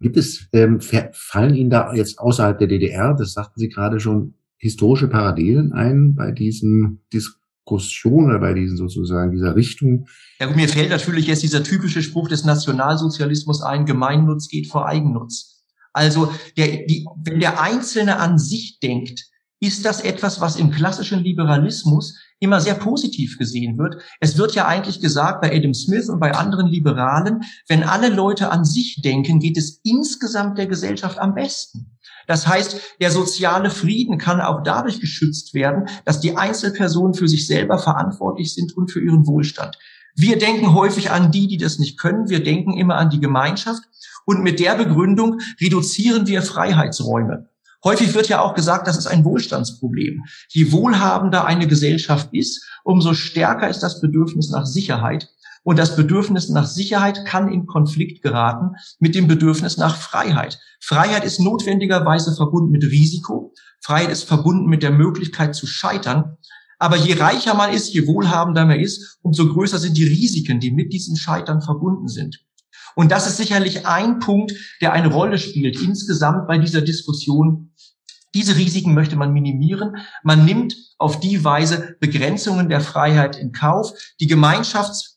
gibt 0.01 0.17
es, 0.17 0.49
ähm, 0.53 0.81
fallen 0.81 1.55
Ihnen 1.55 1.71
da 1.71 1.95
jetzt 1.95 2.19
außerhalb 2.19 2.59
der 2.59 2.69
DDR, 2.69 3.15
das 3.15 3.33
sagten 3.33 3.59
Sie 3.59 3.69
gerade 3.69 3.99
schon, 3.99 4.35
historische 4.59 5.09
Parallelen 5.09 5.73
ein 5.73 6.15
bei 6.15 6.31
diesen 6.31 7.05
Diskussionen 7.13 8.29
oder 8.29 8.39
bei 8.39 8.55
diesen 8.55 8.77
sozusagen 8.77 9.33
dieser 9.33 9.57
Richtung? 9.57 10.07
Ja, 10.39 10.47
gut, 10.47 10.57
mir 10.57 10.69
fällt 10.69 10.91
natürlich 10.91 11.27
jetzt 11.27 11.43
dieser 11.43 11.65
typische 11.65 12.03
Spruch 12.03 12.29
des 12.29 12.45
Nationalsozialismus 12.45 13.63
ein, 13.63 13.87
Gemeinnutz 13.87 14.49
geht 14.49 14.69
vor 14.69 14.87
Eigennutz. 14.87 15.65
Also 15.93 16.33
der, 16.57 16.87
die, 16.87 17.07
wenn 17.25 17.41
der 17.41 17.61
Einzelne 17.61 18.19
an 18.19 18.39
sich 18.39 18.79
denkt, 18.81 19.25
ist 19.61 19.85
das 19.85 20.01
etwas, 20.01 20.41
was 20.41 20.57
im 20.57 20.71
klassischen 20.71 21.21
Liberalismus 21.21 22.19
immer 22.43 22.61
sehr 22.61 22.75
positiv 22.75 23.39
gesehen 23.39 23.79
wird. 23.79 24.03
Es 24.21 24.37
wird 24.37 24.55
ja 24.55 24.67
eigentlich 24.67 25.01
gesagt 25.01 25.41
bei 25.41 25.57
Adam 25.57 25.75
Smith 25.75 26.09
und 26.09 26.19
bei 26.19 26.35
anderen 26.35 26.67
Liberalen, 26.67 27.43
wenn 27.69 27.85
alle 27.85 28.09
Leute 28.09 28.51
an 28.51 28.65
sich 28.65 29.01
denken, 29.03 29.39
geht 29.39 29.57
es 29.57 29.81
insgesamt 29.85 30.59
der 30.59 30.67
Gesellschaft 30.67 31.19
am 31.19 31.35
besten. 31.35 31.99
Das 32.27 32.47
heißt, 32.47 32.81
der 33.01 33.11
soziale 33.11 33.71
Frieden 33.71 34.19
kann 34.19 34.41
auch 34.41 34.63
dadurch 34.63 35.01
geschützt 35.01 35.55
werden, 35.55 35.89
dass 36.05 36.21
die 36.21 36.37
Einzelpersonen 36.37 37.15
für 37.15 37.29
sich 37.29 37.47
selber 37.47 37.79
verantwortlich 37.79 38.55
sind 38.55 38.77
und 38.77 38.91
für 38.91 39.01
ihren 39.01 39.27
Wohlstand. 39.27 39.79
Wir 40.15 40.39
denken 40.39 40.75
häufig 40.75 41.11
an 41.11 41.31
die, 41.31 41.47
die 41.47 41.59
das 41.59 41.79
nicht 41.79 41.99
können. 41.99 42.29
Wir 42.29 42.43
denken 42.43 42.77
immer 42.77 42.97
an 42.97 43.11
die 43.11 43.21
Gemeinschaft. 43.21 43.85
Und 44.25 44.43
mit 44.43 44.61
der 44.61 44.75
Begründung 44.77 45.41
reduzieren 45.61 46.27
wir 46.27 46.43
Freiheitsräume. 46.43 47.49
Häufig 47.85 48.15
wird 48.15 48.29
ja 48.29 48.41
auch 48.41 48.55
gesagt, 48.55 48.87
das 48.87 48.97
ist 48.97 49.09
ein 49.09 49.25
Wohlstandsproblem. 49.25 50.25
Je 50.49 50.71
wohlhabender 50.71 51.45
eine 51.45 51.67
Gesellschaft 51.67 52.29
ist, 52.33 52.65
umso 52.85 53.13
stärker 53.13 53.69
ist 53.69 53.81
das 53.81 54.01
Bedürfnis 54.01 54.51
nach 54.51 54.67
Sicherheit. 54.67 55.29
Und 55.65 55.79
das 55.79 55.97
Bedürfnis 55.97 56.49
nach 56.49 56.67
Sicherheit 56.67 57.25
kann 57.25 57.53
in 57.53 57.67
Konflikt 57.67 58.23
geraten 58.23 58.77
mit 58.99 59.15
dem 59.15 59.29
Bedürfnis 59.29 59.77
nach 59.77 59.97
Freiheit. 59.97 60.61
Freiheit 60.81 61.25
ist 61.25 61.41
notwendigerweise 61.41 62.35
verbunden 62.35 62.71
mit 62.71 62.85
Risiko. 62.85 63.53
Freiheit 63.81 64.11
ist 64.11 64.25
verbunden 64.25 64.67
mit 64.67 64.83
der 64.83 64.91
Möglichkeit 64.91 65.55
zu 65.55 65.67
scheitern. 65.67 66.37
Aber 66.79 66.97
je 66.97 67.15
reicher 67.15 67.55
man 67.55 67.73
ist, 67.73 67.95
je 67.95 68.07
wohlhabender 68.09 68.65
man 68.65 68.81
ist, 68.81 69.19
umso 69.23 69.49
größer 69.49 69.79
sind 69.79 69.97
die 69.97 70.05
Risiken, 70.05 70.59
die 70.59 70.73
mit 70.73 70.93
diesem 70.93 71.15
Scheitern 71.15 71.63
verbunden 71.63 72.09
sind. 72.09 72.41
Und 72.95 73.11
das 73.11 73.27
ist 73.27 73.37
sicherlich 73.37 73.87
ein 73.87 74.19
Punkt, 74.19 74.53
der 74.81 74.93
eine 74.93 75.09
Rolle 75.09 75.39
spielt 75.39 75.81
insgesamt 75.81 76.47
bei 76.47 76.59
dieser 76.59 76.83
Diskussion 76.83 77.72
diese 78.35 78.57
Risiken 78.57 78.95
möchte 78.95 79.17
man 79.17 79.33
minimieren. 79.33 79.97
Man 80.23 80.45
nimmt 80.45 80.75
auf 80.99 81.21
die 81.21 81.45
Weise 81.45 81.97
Begrenzungen 82.01 82.69
der 82.69 82.81
Freiheit 82.81 83.37
in 83.37 83.53
Kauf. 83.53 83.93
Die 84.21 84.27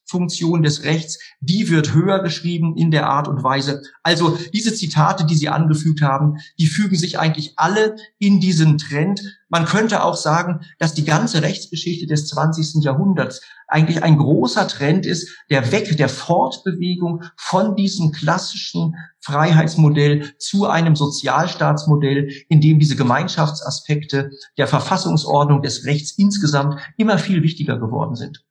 Gemeinschaftsfunktion 0.06 0.64
des 0.64 0.84
Rechts, 0.84 1.20
die 1.40 1.70
wird 1.70 1.94
höher 1.94 2.22
geschrieben 2.22 2.76
in 2.78 2.92
der 2.92 3.10
Art 3.10 3.28
und 3.28 3.44
Weise. 3.44 3.82
Also 4.04 4.38
diese 4.54 4.74
Zitate, 4.74 5.26
die 5.26 5.36
Sie 5.36 5.50
angefügt 5.50 6.02
haben, 6.02 6.38
die 6.60 6.68
fügen 6.68 6.96
sich 6.96 7.20
eigentlich 7.20 7.54
alle 7.58 7.96
in 8.20 8.40
diesen 8.40 8.78
Trend. 8.78 9.22
Man 9.50 9.66
könnte 9.66 10.04
auch 10.04 10.16
sagen, 10.16 10.62
dass 10.80 10.94
die 10.94 11.06
ganze 11.06 11.42
Rechtsgeschichte 11.42 12.08
des 12.08 12.28
20. 12.28 12.84
Jahrhunderts 12.84 13.42
eigentlich 13.68 14.04
ein 14.04 14.18
großer 14.18 14.68
Trend 14.68 15.06
ist, 15.06 15.30
der 15.50 15.72
Weg 15.72 15.98
der 15.98 16.10
Fortbewegung 16.10 17.24
von 17.36 17.76
diesem 17.76 18.12
klassischen 18.12 18.96
Freiheitsmodell 19.22 20.34
zu 20.38 20.68
einem 20.68 20.96
Sozialstaatsmodell, 20.96 22.30
in 22.48 22.62
dem 22.62 22.80
diese 22.80 22.96
Gemeinschaftsaspekte 22.96 24.30
der 24.58 24.68
Verfassungsordnung 24.68 25.64
des 25.64 25.86
Rechts 25.86 26.12
insgesamt 26.12 26.80
immer 26.98 27.18
viel 27.18 27.42
wichtiger 27.42 27.80
geworden 27.80 28.16
sind. 28.16 28.45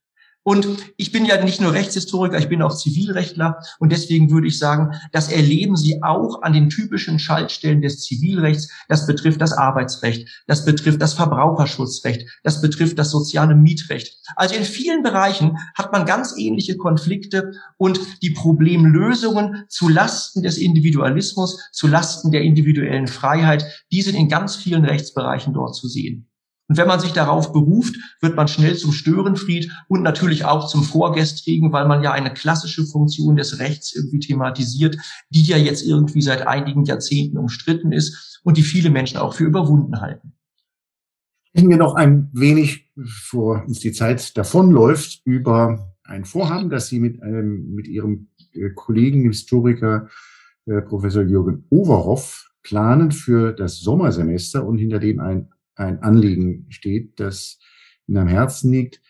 Und 0.45 0.69
ich 0.99 1.11
bin 1.11 1.25
ja 1.25 1.43
nicht 1.43 1.63
nur 1.63 1.73
Rechtshistoriker, 1.73 2.39
ich 2.39 2.51
bin 2.51 2.61
auch 2.61 2.77
Zivilrechtler 2.77 3.61
und 3.79 3.91
deswegen 3.91 4.31
würde 4.31 4.47
ich 4.47 4.59
sagen, 4.59 4.93
das 5.11 5.33
erleben 5.33 5.75
Sie 5.75 6.03
auch 6.03 6.43
an 6.43 6.53
den 6.53 6.69
typischen 6.69 7.19
Schaltstellen 7.19 7.81
des 7.81 8.03
Zivilrechts. 8.03 8.71
Das 8.89 9.07
betrifft 9.07 9.41
das 9.41 9.55
Arbeitsrecht, 9.55 10.29
das 10.47 10.67
betrifft 10.67 11.01
das 11.01 11.15
Verbraucherschutzrecht, 11.15 12.29
das 12.43 12.61
betrifft 12.61 12.99
das 12.99 13.11
soziale 13.11 13.55
Mietrecht. 13.55 14.19
Also 14.37 14.55
in 14.55 14.65
vielen 14.65 15.03
Bereichen 15.03 15.57
hat 15.75 15.93
man 15.93 16.05
ganz 16.05 16.35
ähnliche 16.37 16.77
Konflikte 16.77 17.53
und 17.79 17.99
die 18.23 18.31
Problemlösungen 18.31 19.65
zu 19.69 19.89
Lasten 19.89 20.43
des 20.43 20.59
Individualismus, 20.59 21.71
zu 21.73 21.87
Lasten 21.87 22.31
der 22.33 22.43
individuellen 22.43 23.07
Freiheit, 23.07 23.65
die 23.91 24.03
sind 24.03 24.15
in 24.15 24.29
ganz 24.29 24.57
vielen 24.57 24.85
Rechtsbereichen 24.85 25.55
dort 25.55 25.75
zu 25.75 25.89
sehen. 25.89 26.29
Und 26.69 26.79
wenn 26.79 26.89
man 26.89 27.01
sich 27.01 27.13
darauf 27.13 27.53
beruft, 27.53 27.97
wird 28.23 28.37
man 28.37 28.49
schnell 28.49 28.75
zum 28.77 28.93
Störenfried 28.93 29.71
und 29.89 30.03
natürlich 30.03 30.47
auch 30.47 30.67
zum 30.67 30.83
Vorgestrigen, 30.83 31.73
weil 31.73 31.87
man 31.87 32.03
ja 32.03 32.13
eine 32.13 32.33
klassische 32.33 32.87
Funktion 32.87 33.37
des 33.37 33.59
Rechts 33.59 33.95
irgendwie 33.95 34.21
thematisiert, 34.21 34.97
die 35.29 35.43
ja 35.43 35.59
jetzt 35.59 35.83
irgendwie 35.83 36.23
seit 36.23 36.47
einigen 36.47 36.85
Jahrzehnten 36.85 37.37
umstritten 37.37 37.93
ist 37.93 38.41
und 38.45 38.57
die 38.57 38.63
viele 38.63 38.91
Menschen 38.91 39.19
auch 39.19 39.35
für 39.35 39.45
überwunden 39.45 40.01
halten. 40.01 40.33
Sprechen 41.49 41.71
wir 41.71 41.77
noch 41.77 41.95
ein 41.95 42.31
wenig, 42.33 42.91
bevor 42.95 43.65
uns 43.67 43.81
die 43.81 43.93
Zeit 43.93 44.37
davonläuft, 44.37 45.21
über 45.25 45.95
ein 46.03 46.25
Vorhaben, 46.25 46.71
das 46.71 46.89
Sie 46.89 46.99
mit 46.99 47.23
einem, 47.23 47.75
mit 47.75 47.87
Ihrem 47.87 48.29
äh, 48.53 48.71
Kollegen, 48.71 49.23
Historiker, 49.23 50.09
äh, 50.67 50.81
Professor 50.81 51.23
Jürgen 51.23 51.67
Overhoff 51.71 52.51
planen 52.63 53.13
für 53.13 53.53
das 53.53 53.81
Sommersemester 53.81 54.67
und 54.67 54.79
hinter 54.79 54.99
dem 54.99 55.21
ein 55.21 55.51
ein 55.77 56.03
Anliegen 56.03 56.67
steht, 56.71 57.21
das 57.21 57.59
Ihnen 58.07 58.19
am 58.19 58.29
Herzen 58.29 58.71
liegt. 58.71 59.01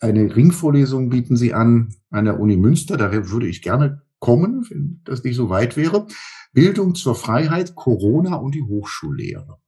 Eine 0.00 0.34
Ringvorlesung 0.34 1.10
bieten 1.10 1.36
Sie 1.36 1.52
an 1.52 1.94
an 2.10 2.24
der 2.24 2.40
Uni 2.40 2.56
Münster. 2.56 2.96
Da 2.96 3.12
würde 3.30 3.48
ich 3.48 3.62
gerne 3.62 4.02
kommen, 4.18 4.66
wenn 4.68 5.00
das 5.04 5.24
nicht 5.24 5.36
so 5.36 5.48
weit 5.50 5.76
wäre. 5.76 6.06
Bildung 6.52 6.94
zur 6.94 7.14
Freiheit, 7.14 7.74
Corona 7.74 8.34
und 8.36 8.54
die 8.54 8.62
Hochschullehre. 8.62 9.58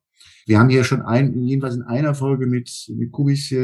Wir 0.47 0.59
haben 0.59 0.71
hier 0.71 0.85
schon 0.85 1.03
ein, 1.03 1.39
jedenfalls 1.43 1.77
in 1.77 1.83
einer 1.83 2.15
Folge 2.15 2.47
mit, 2.47 2.71
mit 2.97 3.13
Kubis 3.13 3.55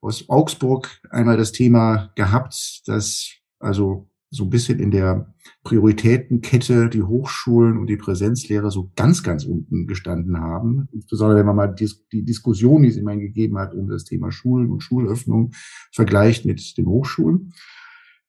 aus 0.00 0.28
Augsburg 0.28 1.00
einmal 1.10 1.36
das 1.36 1.52
Thema 1.52 2.12
gehabt, 2.16 2.82
dass 2.86 3.30
also 3.58 4.10
so 4.30 4.44
ein 4.44 4.50
bisschen 4.50 4.80
in 4.80 4.90
der 4.90 5.32
Prioritätenkette 5.62 6.88
die 6.88 7.02
Hochschulen 7.02 7.78
und 7.78 7.86
die 7.86 7.96
Präsenzlehre 7.96 8.70
so 8.70 8.90
ganz, 8.96 9.22
ganz 9.22 9.44
unten 9.44 9.86
gestanden 9.86 10.38
haben. 10.40 10.88
Insbesondere 10.92 11.38
wenn 11.38 11.46
man 11.46 11.56
mal 11.56 11.74
die, 11.74 12.24
Diskussion, 12.24 12.82
die 12.82 12.88
es 12.88 12.96
immerhin 12.96 13.20
gegeben 13.20 13.58
hat, 13.58 13.74
um 13.74 13.88
das 13.88 14.04
Thema 14.04 14.32
Schulen 14.32 14.70
und 14.70 14.82
Schulöffnung 14.82 15.52
vergleicht 15.92 16.44
mit 16.44 16.76
den 16.76 16.86
Hochschulen. 16.86 17.52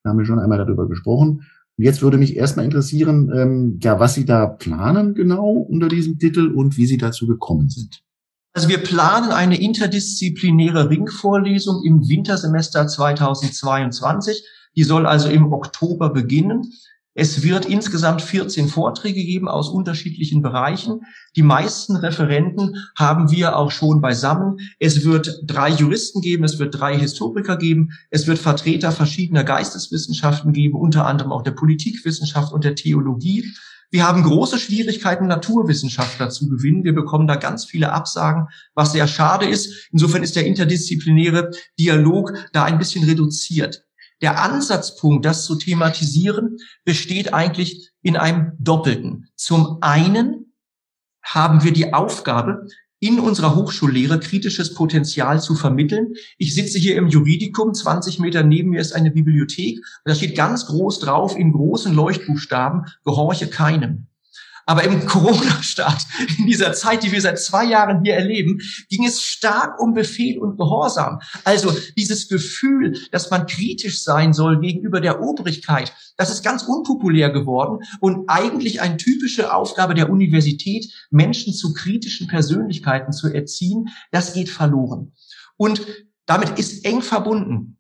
Da 0.04 0.12
haben 0.12 0.20
wir 0.20 0.26
schon 0.26 0.40
einmal 0.40 0.60
darüber 0.60 0.88
gesprochen. 0.88 1.44
Und 1.78 1.84
jetzt 1.84 2.02
würde 2.02 2.18
mich 2.18 2.36
erstmal 2.36 2.66
interessieren, 2.66 3.32
ähm, 3.36 3.80
ja, 3.82 4.00
was 4.00 4.16
Sie 4.16 4.26
da 4.26 4.48
planen 4.48 5.14
genau 5.14 5.52
unter 5.52 5.88
diesem 5.88 6.18
Titel 6.18 6.48
und 6.48 6.78
wie 6.78 6.88
Sie 6.88 6.98
dazu 6.98 7.28
gekommen 7.28 7.70
sind. 7.70 8.04
Also 8.54 8.70
wir 8.70 8.80
planen 8.80 9.32
eine 9.32 9.62
interdisziplinäre 9.62 10.90
Ringvorlesung 10.90 11.84
im 11.84 12.08
Wintersemester 12.08 12.88
2022 12.88 14.44
die 14.78 14.84
soll 14.84 15.06
also 15.06 15.28
im 15.28 15.52
Oktober 15.52 16.12
beginnen. 16.12 16.72
Es 17.20 17.42
wird 17.42 17.66
insgesamt 17.66 18.22
14 18.22 18.68
Vorträge 18.68 19.26
geben 19.26 19.48
aus 19.48 19.70
unterschiedlichen 19.70 20.44
Bereichen. 20.44 21.02
Die 21.36 21.42
meisten 21.42 21.96
Referenten 21.96 22.76
haben 22.96 23.32
wir 23.32 23.58
auch 23.58 23.72
schon 23.72 24.02
beisammen. 24.02 24.60
Es 24.80 25.04
wird 25.04 25.42
drei 25.44 25.72
Juristen 25.72 26.22
geben, 26.22 26.44
es 26.44 26.60
wird 26.60 26.80
drei 26.80 26.96
Historiker 26.96 27.58
geben, 27.58 27.90
es 28.12 28.28
wird 28.28 28.38
Vertreter 28.38 28.92
verschiedener 28.92 29.44
Geisteswissenschaften 29.44 30.54
geben, 30.54 30.76
unter 30.76 31.08
anderem 31.08 31.32
auch 31.32 31.42
der 31.42 31.52
Politikwissenschaft 31.52 32.54
und 32.54 32.64
der 32.64 32.76
Theologie. 32.76 33.52
Wir 33.90 34.08
haben 34.08 34.22
große 34.22 34.60
Schwierigkeiten, 34.60 35.26
Naturwissenschaftler 35.26 36.30
zu 36.30 36.48
gewinnen. 36.48 36.84
Wir 36.84 36.94
bekommen 36.94 37.26
da 37.26 37.36
ganz 37.36 37.66
viele 37.66 37.94
Absagen, 37.94 38.50
was 38.76 38.92
sehr 38.92 39.08
schade 39.08 39.48
ist. 39.48 39.90
Insofern 39.92 40.22
ist 40.22 40.36
der 40.36 40.46
interdisziplinäre 40.46 41.50
Dialog 41.80 42.34
da 42.54 42.66
ein 42.66 42.78
bisschen 42.78 43.06
reduziert. 43.06 43.87
Der 44.22 44.42
Ansatzpunkt, 44.42 45.26
das 45.26 45.46
zu 45.46 45.56
thematisieren, 45.56 46.58
besteht 46.84 47.34
eigentlich 47.34 47.92
in 48.02 48.18
einem 48.18 48.54
Doppelten. 48.60 49.30
Zum 49.36 49.78
einen 49.82 50.54
haben 51.24 51.64
wir 51.64 51.74
die 51.74 51.94
Aufgabe, 51.94 52.68
in 53.00 53.20
unserer 53.20 53.56
Hochschullehre 53.56 54.20
kritisches 54.20 54.74
Potenzial 54.74 55.40
zu 55.42 55.56
vermitteln. 55.56 56.14
Ich 56.38 56.56
sitze 56.56 56.80
hier 56.80 56.96
im 56.96 57.08
Juridikum, 57.08 57.74
20 57.74 58.20
Meter 58.20 58.44
neben 58.44 58.72
mir 58.72 58.82
ist 58.82 58.94
eine 58.94 59.12
Bibliothek 59.12 59.78
und 59.78 59.86
da 60.06 60.16
steht 60.16 60.36
ganz 60.36 60.66
groß 60.66 61.00
drauf 61.00 61.38
in 61.38 61.52
großen 61.52 61.94
Leuchtbuchstaben, 61.94 62.86
gehorche 63.04 63.48
keinem. 63.48 64.08
Aber 64.68 64.84
im 64.84 65.06
Corona-Staat, 65.06 66.06
in 66.38 66.46
dieser 66.46 66.74
Zeit, 66.74 67.02
die 67.02 67.12
wir 67.14 67.22
seit 67.22 67.40
zwei 67.40 67.64
Jahren 67.64 68.04
hier 68.04 68.16
erleben, 68.16 68.60
ging 68.90 69.06
es 69.06 69.22
stark 69.22 69.80
um 69.80 69.94
Befehl 69.94 70.40
und 70.40 70.58
Gehorsam. 70.58 71.22
Also 71.46 71.74
dieses 71.98 72.28
Gefühl, 72.28 73.00
dass 73.12 73.32
man 73.32 73.48
kritisch 73.48 74.04
sein 74.04 74.34
soll 74.34 74.60
gegenüber 74.60 75.00
der 75.00 75.22
Obrigkeit, 75.22 75.94
das 76.18 76.30
ist 76.30 76.44
ganz 76.44 76.64
unpopulär 76.64 77.30
geworden 77.30 77.80
und 78.02 78.30
eigentlich 78.30 78.82
eine 78.82 78.98
typische 78.98 79.54
Aufgabe 79.54 79.94
der 79.94 80.10
Universität, 80.10 80.92
Menschen 81.12 81.54
zu 81.54 81.74
kritischen 81.74 82.28
Persönlichkeiten 82.28 83.14
zu 83.14 83.34
erziehen, 83.34 83.88
das 84.12 84.34
geht 84.34 84.50
verloren. 84.50 85.14
Und 85.56 85.82
damit 86.26 86.60
ist 86.60 86.84
eng 86.84 87.02
verbunden 87.02 87.77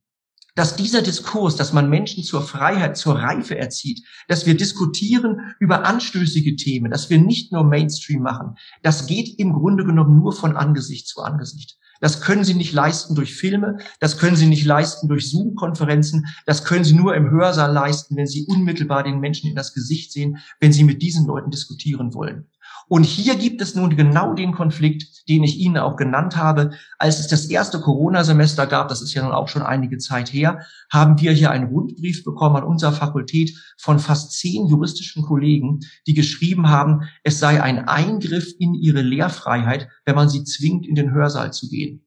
dass 0.58 0.76
dieser 0.76 1.04
Diskurs, 1.04 1.56
dass 1.56 1.72
man 1.72 1.88
Menschen 1.88 2.24
zur 2.24 2.41
Freiheit, 2.41 2.98
zur 2.98 3.15
Reife 3.15 3.56
erzieht, 3.58 4.04
dass 4.28 4.48
wir 4.48 4.58
diskutieren 4.58 5.54
über 5.60 5.86
anstößige 5.86 6.56
Themen, 6.56 6.89
dass 6.89 7.12
wir 7.12 7.20
nicht 7.20 7.52
nur 7.52 7.63
Mainstream 7.63 8.24
machen, 8.24 8.56
das 8.82 9.06
geht 9.06 9.38
im 9.38 9.54
Grunde 9.54 9.86
genommen 9.86 10.17
nur 10.20 10.34
von 10.34 10.58
Angesicht 10.58 11.08
zu 11.08 11.22
Angesicht. 11.22 11.78
Das 12.00 12.22
können 12.22 12.43
Sie 12.43 12.56
nicht 12.56 12.74
leisten 12.74 13.13
durch 13.13 13.36
Filme, 13.36 13.78
das 14.00 14.17
können 14.17 14.36
Sie 14.36 14.48
nicht 14.48 14.65
leisten 14.65 15.08
durch 15.08 15.30
Zoom-Konferenzen, 15.30 16.26
das 16.48 16.63
können 16.63 16.84
Sie 16.84 16.96
nur 16.96 17.15
im 17.15 17.30
Hörsaal 17.30 17.72
leisten, 17.72 18.15
wenn 18.15 18.28
Sie 18.28 18.46
unmittelbar 18.48 19.04
den 19.04 19.20
Menschen 19.20 19.50
in 19.50 19.56
das 19.56 19.74
Gesicht 19.74 20.12
sehen, 20.12 20.38
wenn 20.60 20.74
Sie 20.74 20.84
mit 20.84 21.04
diesen 21.04 21.28
Leuten 21.28 21.52
diskutieren 21.52 22.13
wollen. 22.15 22.48
Und 22.89 23.04
hier 23.04 23.36
gibt 23.36 23.62
es 23.62 23.76
nun 23.76 23.95
genau 23.95 24.34
den 24.34 24.54
Konflikt, 24.54 25.28
den 25.28 25.43
ich 25.43 25.58
Ihnen 25.58 25.78
auch 25.78 25.97
genannt 25.97 26.38
habe. 26.38 26.71
Als 26.97 27.19
es 27.19 27.28
das 27.28 27.45
erste 27.45 27.82
Corona-Semester 27.82 28.65
gab, 28.65 28.88
das 28.88 29.02
ist 29.02 29.13
ja 29.13 29.23
nun 29.23 29.34
auch 29.34 29.50
schon 29.50 29.62
einige 29.62 29.97
Zeit 29.97 30.32
her, 30.32 30.62
haben 30.89 31.19
wir 31.19 31.34
hier 31.34 31.52
einen 31.52 31.67
Rundbrief 31.67 32.23
bekommen 32.23 32.56
an 32.56 32.63
unserer 32.63 32.93
Fakultät 32.93 33.52
von 33.78 34.00
fast 34.00 34.32
zehn 34.32 34.67
juristischen 34.67 35.23
Kollegen, 35.23 35.82
die 36.08 36.13
geschrieben 36.13 36.69
haben, 36.69 37.02
es 37.23 37.39
sei 37.39 37.62
ein 37.62 37.88
Eingriff 37.88 38.54
in 38.58 38.73
ihre 38.73 39.02
Lehrfreiheit, 39.02 39.89
wenn 40.06 40.15
man 40.15 40.30
sie 40.30 40.45
zwingt, 40.45 40.88
in 40.88 40.95
den 40.95 41.12
Hörsaal 41.12 41.52
zu 41.52 41.67
gehen. 41.67 42.07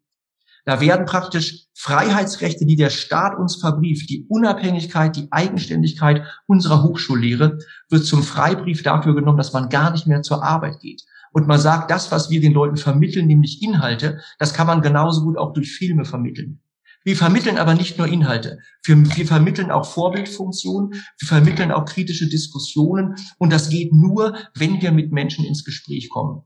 Da 0.65 0.81
werden 0.81 1.07
praktisch 1.07 1.67
Freiheitsrechte, 1.75 2.67
die 2.67 2.77
der 2.77 2.91
Staat 2.91 3.39
uns 3.39 3.57
verbrieft, 3.57 4.11
die 4.11 4.27
Unabhängigkeit, 4.29 5.17
die 5.17 5.29
Eigenständigkeit 5.31 6.23
unserer 6.47 6.83
Hochschullehre, 6.83 7.59
wird 7.89 8.05
zum 8.05 8.23
Freibrief 8.23 8.83
dafür 8.83 9.15
genommen, 9.15 9.39
dass 9.39 9.53
man 9.53 9.69
gar 9.69 9.91
nicht 9.91 10.07
mehr 10.07 10.23
zur 10.23 10.45
Arbeit 10.45 10.81
geht. 10.81 11.03
Und 11.33 11.47
man 11.47 11.61
sagt, 11.61 11.91
das, 11.91 12.11
was 12.11 12.29
wir 12.29 12.41
den 12.41 12.53
Leuten 12.53 12.77
vermitteln, 12.77 13.27
nämlich 13.27 13.63
Inhalte, 13.63 14.21
das 14.39 14.53
kann 14.53 14.67
man 14.67 14.83
genauso 14.83 15.23
gut 15.23 15.39
auch 15.39 15.53
durch 15.53 15.73
Filme 15.73 16.05
vermitteln. 16.05 16.61
Wir 17.03 17.17
vermitteln 17.17 17.57
aber 17.57 17.75
nicht 17.75 17.97
nur 17.97 18.07
Inhalte. 18.07 18.59
Wir, 18.85 18.97
wir, 19.17 19.27
vermitteln 19.27 19.71
auch 19.71 19.87
Vorbildfunktionen. 19.87 20.93
Wir 20.93 21.29
vermitteln 21.29 21.73
auch 21.73 21.87
kritische 21.87 22.29
Diskussionen. 22.29 23.15
Und 23.39 23.53
das 23.53 23.71
geht 23.71 23.95
nur, 23.95 24.37
wenn 24.55 24.83
wir 24.83 24.93
mit 24.93 25.11
Menschen 25.11 25.47
ins 25.47 25.65
Gespräch 25.65 26.11
kommen. 26.11 26.43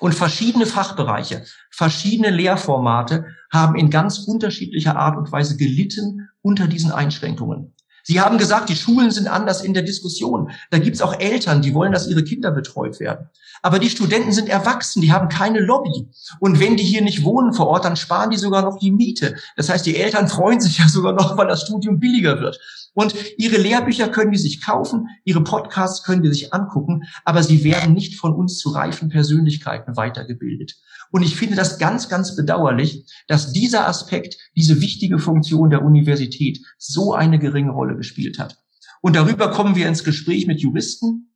Und 0.00 0.14
verschiedene 0.14 0.66
Fachbereiche, 0.66 1.44
verschiedene 1.70 2.30
Lehrformate 2.30 3.26
haben 3.50 3.76
in 3.76 3.90
ganz 3.90 4.18
unterschiedlicher 4.18 4.96
Art 4.96 5.16
und 5.16 5.30
Weise 5.30 5.56
gelitten 5.56 6.28
unter 6.42 6.66
diesen 6.66 6.90
Einschränkungen. 6.90 7.74
Sie 8.04 8.20
haben 8.20 8.38
gesagt, 8.38 8.68
die 8.68 8.76
Schulen 8.76 9.10
sind 9.10 9.28
anders 9.28 9.62
in 9.62 9.74
der 9.74 9.84
Diskussion. 9.84 10.50
Da 10.70 10.78
gibt's 10.78 11.00
auch 11.00 11.18
Eltern, 11.20 11.62
die 11.62 11.72
wollen, 11.72 11.92
dass 11.92 12.08
ihre 12.08 12.24
Kinder 12.24 12.50
betreut 12.50 12.98
werden. 12.98 13.28
Aber 13.62 13.78
die 13.78 13.90
Studenten 13.90 14.32
sind 14.32 14.48
erwachsen, 14.48 15.02
die 15.02 15.12
haben 15.12 15.28
keine 15.28 15.60
Lobby. 15.60 16.08
Und 16.40 16.58
wenn 16.58 16.76
die 16.76 16.82
hier 16.82 17.02
nicht 17.02 17.22
wohnen 17.22 17.52
vor 17.52 17.68
Ort, 17.68 17.84
dann 17.84 17.96
sparen 17.96 18.30
die 18.30 18.36
sogar 18.36 18.62
noch 18.62 18.78
die 18.78 18.90
Miete. 18.90 19.36
Das 19.56 19.68
heißt, 19.68 19.86
die 19.86 19.96
Eltern 19.96 20.26
freuen 20.26 20.60
sich 20.60 20.78
ja 20.78 20.88
sogar 20.88 21.12
noch, 21.12 21.36
weil 21.36 21.46
das 21.46 21.62
Studium 21.62 22.00
billiger 22.00 22.40
wird. 22.40 22.58
Und 22.94 23.14
ihre 23.38 23.56
Lehrbücher 23.56 24.08
können 24.08 24.32
die 24.32 24.38
sich 24.38 24.62
kaufen, 24.62 25.08
ihre 25.24 25.42
Podcasts 25.42 26.02
können 26.02 26.22
die 26.22 26.28
sich 26.28 26.52
angucken, 26.52 27.04
aber 27.24 27.42
sie 27.42 27.64
werden 27.64 27.94
nicht 27.94 28.16
von 28.16 28.34
uns 28.34 28.58
zu 28.58 28.70
reifen 28.70 29.08
Persönlichkeiten 29.08 29.96
weitergebildet. 29.96 30.76
Und 31.10 31.22
ich 31.22 31.36
finde 31.36 31.56
das 31.56 31.78
ganz, 31.78 32.08
ganz 32.08 32.36
bedauerlich, 32.36 33.04
dass 33.28 33.52
dieser 33.52 33.88
Aspekt, 33.88 34.36
diese 34.56 34.80
wichtige 34.80 35.18
Funktion 35.18 35.70
der 35.70 35.84
Universität 35.84 36.60
so 36.78 37.14
eine 37.14 37.38
geringe 37.38 37.72
Rolle 37.72 37.96
gespielt 37.96 38.38
hat. 38.38 38.58
Und 39.00 39.16
darüber 39.16 39.50
kommen 39.50 39.74
wir 39.74 39.88
ins 39.88 40.04
Gespräch 40.04 40.46
mit 40.46 40.60
Juristen, 40.60 41.31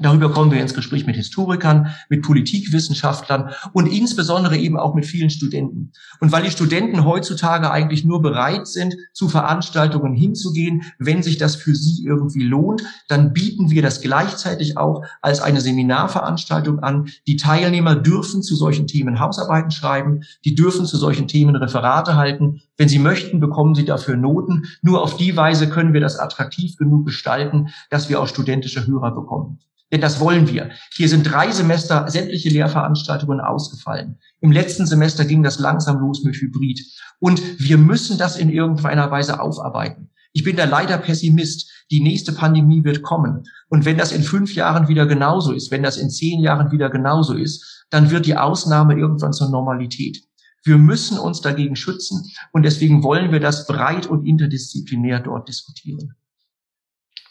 Darüber 0.00 0.32
kommen 0.32 0.50
wir 0.50 0.60
ins 0.60 0.72
Gespräch 0.74 1.06
mit 1.06 1.16
Historikern, 1.16 1.94
mit 2.08 2.22
Politikwissenschaftlern 2.22 3.50
und 3.74 3.86
insbesondere 3.86 4.56
eben 4.56 4.78
auch 4.78 4.94
mit 4.94 5.04
vielen 5.04 5.28
Studenten. 5.28 5.92
Und 6.18 6.32
weil 6.32 6.44
die 6.44 6.50
Studenten 6.50 7.04
heutzutage 7.04 7.70
eigentlich 7.70 8.04
nur 8.04 8.22
bereit 8.22 8.66
sind, 8.66 8.94
zu 9.12 9.28
Veranstaltungen 9.28 10.14
hinzugehen, 10.14 10.82
wenn 10.98 11.22
sich 11.22 11.36
das 11.36 11.56
für 11.56 11.74
sie 11.74 12.04
irgendwie 12.04 12.42
lohnt, 12.42 12.82
dann 13.08 13.34
bieten 13.34 13.70
wir 13.70 13.82
das 13.82 14.00
gleichzeitig 14.00 14.78
auch 14.78 15.04
als 15.20 15.40
eine 15.40 15.60
Seminarveranstaltung 15.60 16.78
an. 16.78 17.08
Die 17.26 17.36
Teilnehmer 17.36 17.94
dürfen 17.94 18.42
zu 18.42 18.56
solchen 18.56 18.86
Themen 18.86 19.20
Hausarbeiten 19.20 19.70
schreiben, 19.70 20.22
die 20.44 20.54
dürfen 20.54 20.86
zu 20.86 20.96
solchen 20.96 21.28
Themen 21.28 21.54
Referate 21.54 22.16
halten. 22.16 22.62
Wenn 22.76 22.88
sie 22.88 22.98
möchten, 22.98 23.40
bekommen 23.40 23.74
sie 23.74 23.84
dafür 23.84 24.16
Noten. 24.16 24.64
Nur 24.82 25.02
auf 25.02 25.16
die 25.16 25.36
Weise 25.36 25.68
können 25.68 25.92
wir 25.92 26.00
das 26.00 26.18
attraktiv 26.18 26.76
genug 26.76 27.06
gestalten, 27.06 27.68
dass 27.90 28.08
wir 28.08 28.20
auch 28.20 28.28
studentische 28.28 28.86
Hörer 28.86 29.14
bekommen. 29.14 29.58
Denn 29.92 30.00
das 30.00 30.20
wollen 30.20 30.48
wir. 30.48 30.70
Hier 30.94 31.08
sind 31.08 31.24
drei 31.24 31.50
Semester 31.50 32.08
sämtliche 32.08 32.48
Lehrveranstaltungen 32.48 33.40
ausgefallen. 33.40 34.18
Im 34.40 34.50
letzten 34.50 34.86
Semester 34.86 35.26
ging 35.26 35.42
das 35.42 35.58
langsam 35.58 36.00
los 36.00 36.24
mit 36.24 36.34
Hybrid. 36.34 36.80
Und 37.20 37.42
wir 37.58 37.76
müssen 37.76 38.16
das 38.16 38.38
in 38.38 38.48
irgendeiner 38.48 39.10
Weise 39.10 39.38
aufarbeiten. 39.40 40.08
Ich 40.32 40.44
bin 40.44 40.56
da 40.56 40.64
leider 40.64 40.96
Pessimist. 40.96 41.70
Die 41.90 42.00
nächste 42.00 42.32
Pandemie 42.32 42.84
wird 42.84 43.02
kommen. 43.02 43.44
Und 43.68 43.84
wenn 43.84 43.98
das 43.98 44.12
in 44.12 44.22
fünf 44.22 44.54
Jahren 44.54 44.88
wieder 44.88 45.04
genauso 45.04 45.52
ist, 45.52 45.70
wenn 45.70 45.82
das 45.82 45.98
in 45.98 46.08
zehn 46.08 46.40
Jahren 46.40 46.72
wieder 46.72 46.88
genauso 46.88 47.34
ist, 47.34 47.84
dann 47.90 48.10
wird 48.10 48.24
die 48.24 48.38
Ausnahme 48.38 48.94
irgendwann 48.96 49.34
zur 49.34 49.50
Normalität. 49.50 50.24
Wir 50.64 50.78
müssen 50.78 51.18
uns 51.18 51.40
dagegen 51.40 51.76
schützen 51.76 52.30
und 52.52 52.62
deswegen 52.64 53.02
wollen 53.02 53.32
wir 53.32 53.40
das 53.40 53.66
breit 53.66 54.06
und 54.06 54.26
interdisziplinär 54.26 55.20
dort 55.20 55.48
diskutieren. 55.48 56.14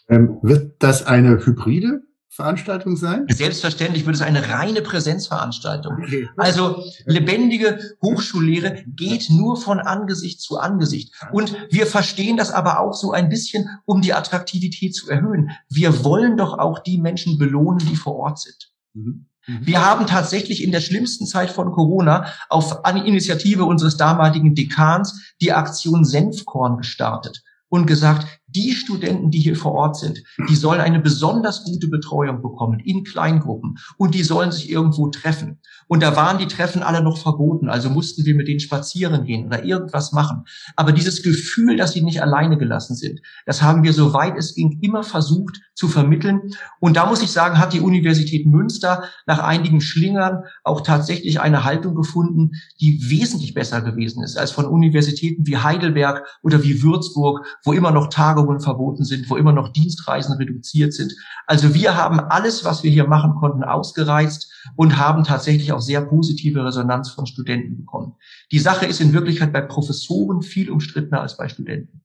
Ähm, 0.10 0.40
wird 0.42 0.76
das 0.80 1.06
eine 1.06 1.46
hybride 1.46 2.04
Veranstaltung 2.34 2.96
sein? 2.96 3.26
Selbstverständlich 3.30 4.06
wird 4.06 4.16
es 4.16 4.22
eine 4.22 4.50
reine 4.50 4.82
Präsenzveranstaltung. 4.82 5.96
Okay. 6.02 6.30
Also 6.38 6.82
lebendige 7.06 7.78
Hochschullehre 8.02 8.84
geht 8.88 9.30
nur 9.30 9.58
von 9.58 9.80
Angesicht 9.80 10.40
zu 10.40 10.58
Angesicht. 10.58 11.14
Und 11.34 11.56
wir 11.70 11.86
verstehen 11.86 12.38
das 12.38 12.52
aber 12.52 12.80
auch 12.80 12.94
so 12.94 13.12
ein 13.12 13.28
bisschen, 13.28 13.68
um 13.86 14.02
die 14.02 14.14
Attraktivität 14.14 14.96
zu 14.96 15.10
erhöhen. 15.10 15.52
Wir 15.70 16.06
wollen 16.06 16.38
doch 16.38 16.58
auch 16.58 16.80
die 16.80 17.00
Menschen 17.00 17.38
belohnen, 17.38 17.80
die 17.80 17.98
vor 17.98 18.16
Ort 18.16 18.40
sind. 18.40 18.72
Mhm. 18.94 19.26
Mhm. 19.48 19.66
Wir 19.66 19.86
haben 19.86 20.08
tatsächlich 20.08 20.64
in 20.64 20.72
der 20.72 20.82
schlimmsten 20.82 21.26
Zeit 21.26 21.52
von 21.52 21.72
Corona 21.72 22.28
auf 22.50 22.84
Initiative 23.06 23.66
unseres 23.66 23.98
damaligen 23.98 24.56
Dekans 24.56 25.34
die 25.42 25.54
Aktion 25.54 26.06
Senfkorn 26.06 26.78
gestartet 26.78 27.44
und 27.70 27.86
gesagt, 27.88 28.28
die 28.56 28.74
Studenten, 28.74 29.32
die 29.32 29.40
hier 29.40 29.56
vor 29.56 29.74
Ort 29.74 29.98
sind, 29.98 30.24
die 30.50 30.56
sollen 30.56 30.82
eine 30.82 31.00
besonders 31.00 31.64
gute 31.64 31.88
Betreuung 31.88 32.42
bekommen 32.42 32.80
in 32.80 33.04
Kleingruppen 33.04 33.78
und 33.98 34.16
die 34.16 34.24
sollen 34.24 34.52
sich 34.52 34.70
irgendwo 34.70 35.08
treffen. 35.08 35.60
Und 35.88 36.04
da 36.04 36.16
waren 36.16 36.38
die 36.38 36.48
Treffen 36.48 36.84
alle 36.84 37.04
noch 37.04 37.18
verboten, 37.18 37.70
also 37.70 37.90
mussten 37.90 38.26
wir 38.26 38.36
mit 38.36 38.48
denen 38.48 38.60
spazieren 38.60 39.26
gehen 39.26 39.48
oder 39.48 39.64
irgendwas 39.64 40.12
machen. 40.12 40.44
Aber 40.76 40.92
dieses 40.92 41.24
Gefühl, 41.24 41.78
dass 41.78 41.94
sie 41.94 42.02
nicht 42.02 42.22
alleine 42.22 42.58
gelassen 42.58 42.96
sind, 42.96 43.22
das 43.46 43.62
haben 43.62 43.84
wir, 43.84 43.94
soweit 43.94 44.38
es 44.38 44.56
ging, 44.56 44.80
immer 44.82 45.04
versucht 45.04 45.60
zu 45.74 45.88
vermitteln. 45.88 46.42
Und 46.80 46.96
da 46.96 47.06
muss 47.08 47.24
ich 47.24 47.32
sagen, 47.32 47.58
hat 47.58 47.74
die 47.74 47.82
Universität 47.82 48.46
Münster 48.46 49.04
nach 49.26 49.40
einigen 49.40 49.82
Schlingern 49.82 50.44
auch 50.64 50.82
tatsächlich 50.82 51.42
eine 51.42 51.64
Haltung 51.64 51.96
gefunden, 51.96 52.52
die 52.80 53.10
wesentlich 53.10 53.54
besser 53.54 53.82
gewesen 53.82 54.24
ist 54.24 54.38
als 54.38 54.52
von 54.52 54.66
Universitäten 54.66 55.48
wie 55.48 55.58
Heidelberg 55.58 56.26
oder 56.44 56.64
wie 56.64 56.84
Würzburg, 56.84 57.46
wo 57.64 57.74
immer 57.74 57.92
noch 57.92 58.08
Tage 58.08 58.41
Tagungen 58.42 58.60
verboten 58.60 59.04
sind, 59.04 59.30
wo 59.30 59.38
immer 59.38 59.54
noch 59.54 59.72
Dienstreisen 59.72 60.36
reduziert 60.36 60.94
sind. 60.94 61.14
Also 61.46 61.74
wir 61.74 61.96
haben 61.96 62.20
alles, 62.20 62.66
was 62.66 62.84
wir 62.84 62.92
hier 62.92 63.08
machen 63.08 63.36
konnten, 63.36 63.64
ausgereizt 63.64 64.52
und 64.76 64.98
haben 64.98 65.24
tatsächlich 65.24 65.72
auch 65.72 65.82
sehr 65.82 66.02
positive 66.02 66.66
Resonanz 66.66 67.10
von 67.10 67.26
Studenten 67.26 67.78
bekommen. 67.78 68.16
Die 68.52 68.60
Sache 68.60 68.86
ist 68.86 69.02
in 69.02 69.14
Wirklichkeit 69.14 69.54
bei 69.54 69.62
Professoren 69.62 70.42
viel 70.42 70.70
umstrittener 70.70 71.22
als 71.22 71.38
bei 71.38 71.50
Studenten. 71.50 72.02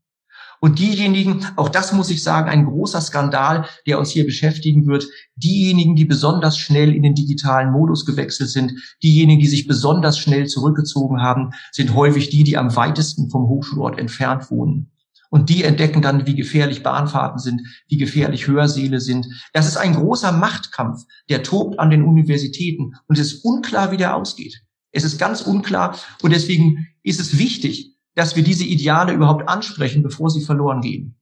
Und 0.58 0.78
diejenigen, 0.78 1.46
auch 1.56 1.68
das 1.68 1.92
muss 1.92 2.08
ich 2.08 2.22
sagen, 2.22 2.48
ein 2.48 2.64
großer 2.64 3.02
Skandal, 3.02 3.66
der 3.86 3.98
uns 3.98 4.08
hier 4.08 4.24
beschäftigen 4.24 4.86
wird, 4.86 5.06
diejenigen, 5.34 5.96
die 5.96 6.06
besonders 6.06 6.56
schnell 6.56 6.94
in 6.94 7.02
den 7.02 7.14
digitalen 7.14 7.72
Modus 7.72 8.06
gewechselt 8.06 8.48
sind, 8.48 8.72
diejenigen, 9.02 9.40
die 9.40 9.48
sich 9.48 9.66
besonders 9.66 10.18
schnell 10.18 10.46
zurückgezogen 10.46 11.20
haben, 11.20 11.50
sind 11.72 11.94
häufig 11.94 12.30
die, 12.30 12.42
die 12.42 12.56
am 12.56 12.74
weitesten 12.74 13.28
vom 13.28 13.48
Hochschulort 13.48 13.98
entfernt 13.98 14.50
wohnen. 14.50 14.90
Und 15.30 15.48
die 15.48 15.64
entdecken 15.64 16.02
dann, 16.02 16.26
wie 16.26 16.34
gefährlich 16.34 16.82
Bahnfahrten 16.82 17.38
sind, 17.38 17.62
wie 17.88 17.96
gefährlich 17.96 18.46
Hörsäle 18.46 19.00
sind. 19.00 19.26
Das 19.52 19.66
ist 19.66 19.76
ein 19.76 19.94
großer 19.94 20.32
Machtkampf, 20.32 21.04
der 21.28 21.42
tobt 21.42 21.78
an 21.78 21.90
den 21.90 22.02
Universitäten. 22.02 22.94
Und 23.06 23.18
es 23.18 23.32
ist 23.32 23.44
unklar, 23.44 23.90
wie 23.92 23.96
der 23.96 24.16
ausgeht. 24.16 24.62
Es 24.92 25.04
ist 25.04 25.18
ganz 25.18 25.42
unklar. 25.42 25.98
Und 26.22 26.32
deswegen 26.32 26.86
ist 27.02 27.20
es 27.20 27.38
wichtig, 27.38 27.96
dass 28.14 28.34
wir 28.36 28.42
diese 28.42 28.64
Ideale 28.64 29.12
überhaupt 29.12 29.48
ansprechen, 29.48 30.02
bevor 30.02 30.30
sie 30.30 30.40
verloren 30.40 30.80
gehen. 30.80 31.16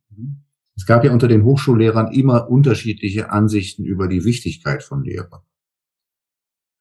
Es 0.76 0.86
gab 0.86 1.04
ja 1.04 1.12
unter 1.12 1.28
den 1.28 1.44
Hochschullehrern 1.44 2.12
immer 2.12 2.48
unterschiedliche 2.48 3.30
Ansichten 3.30 3.84
über 3.84 4.08
die 4.08 4.24
Wichtigkeit 4.24 4.82
von 4.82 5.02
Lehre. 5.04 5.42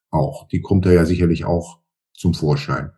Auch. 0.09 0.47
Die 0.47 0.62
kommt 0.62 0.86
da 0.86 0.91
ja 0.91 1.05
sicherlich 1.05 1.45
auch 1.45 1.79
zum 2.13 2.33
Vorschein. 2.33 2.91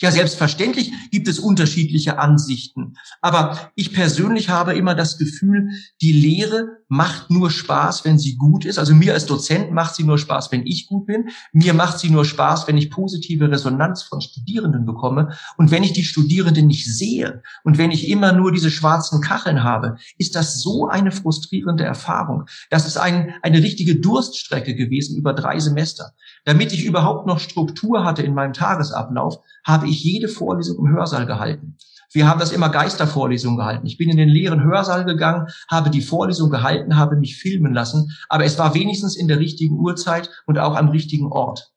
Ja, 0.00 0.12
selbstverständlich 0.12 0.92
gibt 1.10 1.26
es 1.26 1.40
unterschiedliche 1.40 2.18
Ansichten. 2.18 2.94
Aber 3.20 3.72
ich 3.74 3.92
persönlich 3.92 4.48
habe 4.48 4.74
immer 4.74 4.94
das 4.94 5.18
Gefühl, 5.18 5.70
die 6.00 6.12
Lehre 6.12 6.77
macht 6.88 7.30
nur 7.30 7.50
Spaß, 7.50 8.04
wenn 8.04 8.18
sie 8.18 8.36
gut 8.36 8.64
ist. 8.64 8.78
Also 8.78 8.94
mir 8.94 9.12
als 9.12 9.26
Dozent 9.26 9.72
macht 9.72 9.94
sie 9.94 10.04
nur 10.04 10.18
Spaß, 10.18 10.50
wenn 10.50 10.66
ich 10.66 10.86
gut 10.86 11.06
bin. 11.06 11.28
Mir 11.52 11.74
macht 11.74 11.98
sie 11.98 12.08
nur 12.08 12.24
Spaß, 12.24 12.66
wenn 12.66 12.78
ich 12.78 12.90
positive 12.90 13.50
Resonanz 13.50 14.02
von 14.02 14.22
Studierenden 14.22 14.86
bekomme. 14.86 15.36
Und 15.58 15.70
wenn 15.70 15.82
ich 15.82 15.92
die 15.92 16.04
Studierenden 16.04 16.66
nicht 16.66 16.86
sehe 16.86 17.42
und 17.62 17.76
wenn 17.76 17.90
ich 17.90 18.08
immer 18.08 18.32
nur 18.32 18.52
diese 18.52 18.70
schwarzen 18.70 19.20
Kacheln 19.20 19.62
habe, 19.62 19.96
ist 20.16 20.34
das 20.34 20.60
so 20.60 20.88
eine 20.88 21.12
frustrierende 21.12 21.84
Erfahrung. 21.84 22.44
Das 22.70 22.86
ist 22.86 22.96
ein, 22.96 23.34
eine 23.42 23.62
richtige 23.62 23.96
Durststrecke 23.96 24.74
gewesen 24.74 25.16
über 25.16 25.34
drei 25.34 25.58
Semester. 25.60 26.14
Damit 26.44 26.72
ich 26.72 26.84
überhaupt 26.84 27.26
noch 27.26 27.38
Struktur 27.38 28.04
hatte 28.04 28.22
in 28.22 28.34
meinem 28.34 28.54
Tagesablauf, 28.54 29.40
habe 29.64 29.88
ich 29.88 30.02
jede 30.02 30.28
Vorlesung 30.28 30.78
im 30.78 30.88
Hörsaal 30.88 31.26
gehalten. 31.26 31.76
Wir 32.12 32.26
haben 32.26 32.40
das 32.40 32.52
immer 32.52 32.70
Geistervorlesungen 32.70 33.58
gehalten. 33.58 33.86
Ich 33.86 33.98
bin 33.98 34.08
in 34.08 34.16
den 34.16 34.28
leeren 34.28 34.62
Hörsaal 34.64 35.04
gegangen, 35.04 35.46
habe 35.70 35.90
die 35.90 36.00
Vorlesung 36.00 36.50
gehalten, 36.50 36.96
habe 36.96 37.16
mich 37.16 37.36
filmen 37.36 37.74
lassen, 37.74 38.10
aber 38.28 38.44
es 38.44 38.58
war 38.58 38.74
wenigstens 38.74 39.16
in 39.16 39.28
der 39.28 39.38
richtigen 39.38 39.78
Uhrzeit 39.78 40.30
und 40.46 40.58
auch 40.58 40.74
am 40.74 40.88
richtigen 40.88 41.30
Ort. 41.30 41.72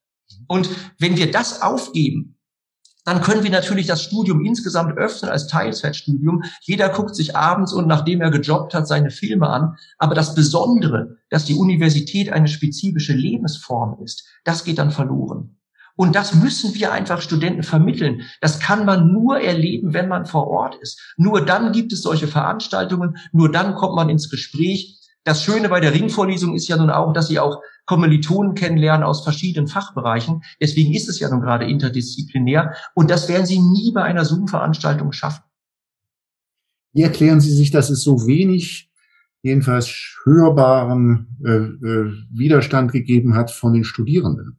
Und 0.48 0.70
wenn 1.00 1.18
wir 1.18 1.32
das 1.32 1.62
aufgeben, 1.62 2.38
dann 3.04 3.22
können 3.22 3.44
wir 3.44 3.50
natürlich 3.50 3.88
das 3.88 4.04
Studium 4.04 4.46
insgesamt 4.46 4.98
öffnen 4.98 5.32
als 5.32 5.48
Teilzeitstudium. 5.48 6.44
Jeder 6.62 6.90
guckt 6.90 7.16
sich 7.16 7.36
abends 7.36 7.74
und 7.74 7.88
nachdem 7.88 8.22
er 8.22 8.30
gejobbt 8.30 8.74
hat, 8.74 8.88
seine 8.88 9.10
Filme 9.10 9.50
an. 9.50 9.76
Aber 9.98 10.14
das 10.14 10.36
Besondere, 10.36 11.18
dass 11.30 11.46
die 11.46 11.56
Universität 11.56 12.32
eine 12.32 12.48
spezifische 12.48 13.14
Lebensform 13.14 14.04
ist, 14.04 14.28
das 14.44 14.64
geht 14.64 14.78
dann 14.78 14.92
verloren. 14.92 15.58
Und 16.02 16.16
das 16.16 16.34
müssen 16.34 16.74
wir 16.74 16.92
einfach 16.92 17.22
Studenten 17.22 17.62
vermitteln. 17.62 18.24
Das 18.40 18.60
kann 18.60 18.86
man 18.86 19.14
nur 19.14 19.40
erleben, 19.40 19.94
wenn 19.94 20.08
man 20.08 20.26
vor 20.26 20.48
Ort 20.48 20.74
ist. 20.82 21.00
Nur 21.16 21.46
dann 21.46 21.74
gibt 21.74 21.94
es 21.94 22.02
solche 22.02 22.28
Veranstaltungen, 22.28 23.18
nur 23.32 23.52
dann 23.52 23.76
kommt 23.76 23.94
man 23.94 24.10
ins 24.10 24.28
Gespräch. 24.28 25.00
Das 25.26 25.44
Schöne 25.44 25.70
bei 25.70 25.80
der 25.80 25.94
Ringvorlesung 25.94 26.56
ist 26.56 26.68
ja 26.68 26.76
nun 26.76 26.90
auch, 26.90 27.14
dass 27.14 27.28
Sie 27.28 27.38
auch 27.38 27.62
Kommilitonen 27.86 28.56
kennenlernen 28.56 29.04
aus 29.04 29.24
verschiedenen 29.24 29.68
Fachbereichen. 29.68 30.42
Deswegen 30.60 30.92
ist 30.92 31.08
es 31.08 31.20
ja 31.20 31.30
nun 31.30 31.42
gerade 31.42 31.70
interdisziplinär. 31.70 32.74
Und 32.96 33.12
das 33.12 33.30
werden 33.30 33.46
Sie 33.46 33.60
nie 33.60 33.92
bei 33.92 34.02
einer 34.02 34.26
Zoom-Veranstaltung 34.26 35.12
schaffen. 35.12 35.44
Wie 36.94 37.04
erklären 37.04 37.42
Sie 37.42 37.54
sich, 37.54 37.70
dass 37.70 37.92
es 37.92 38.02
so 38.02 38.26
wenig, 38.26 38.90
jedenfalls 39.44 40.18
hörbaren 40.24 41.38
äh, 41.46 41.52
äh, 41.52 42.12
Widerstand 42.32 42.92
gegeben 42.92 43.36
hat 43.36 43.52
von 43.52 43.74
den 43.74 43.84
Studierenden? 43.84 44.58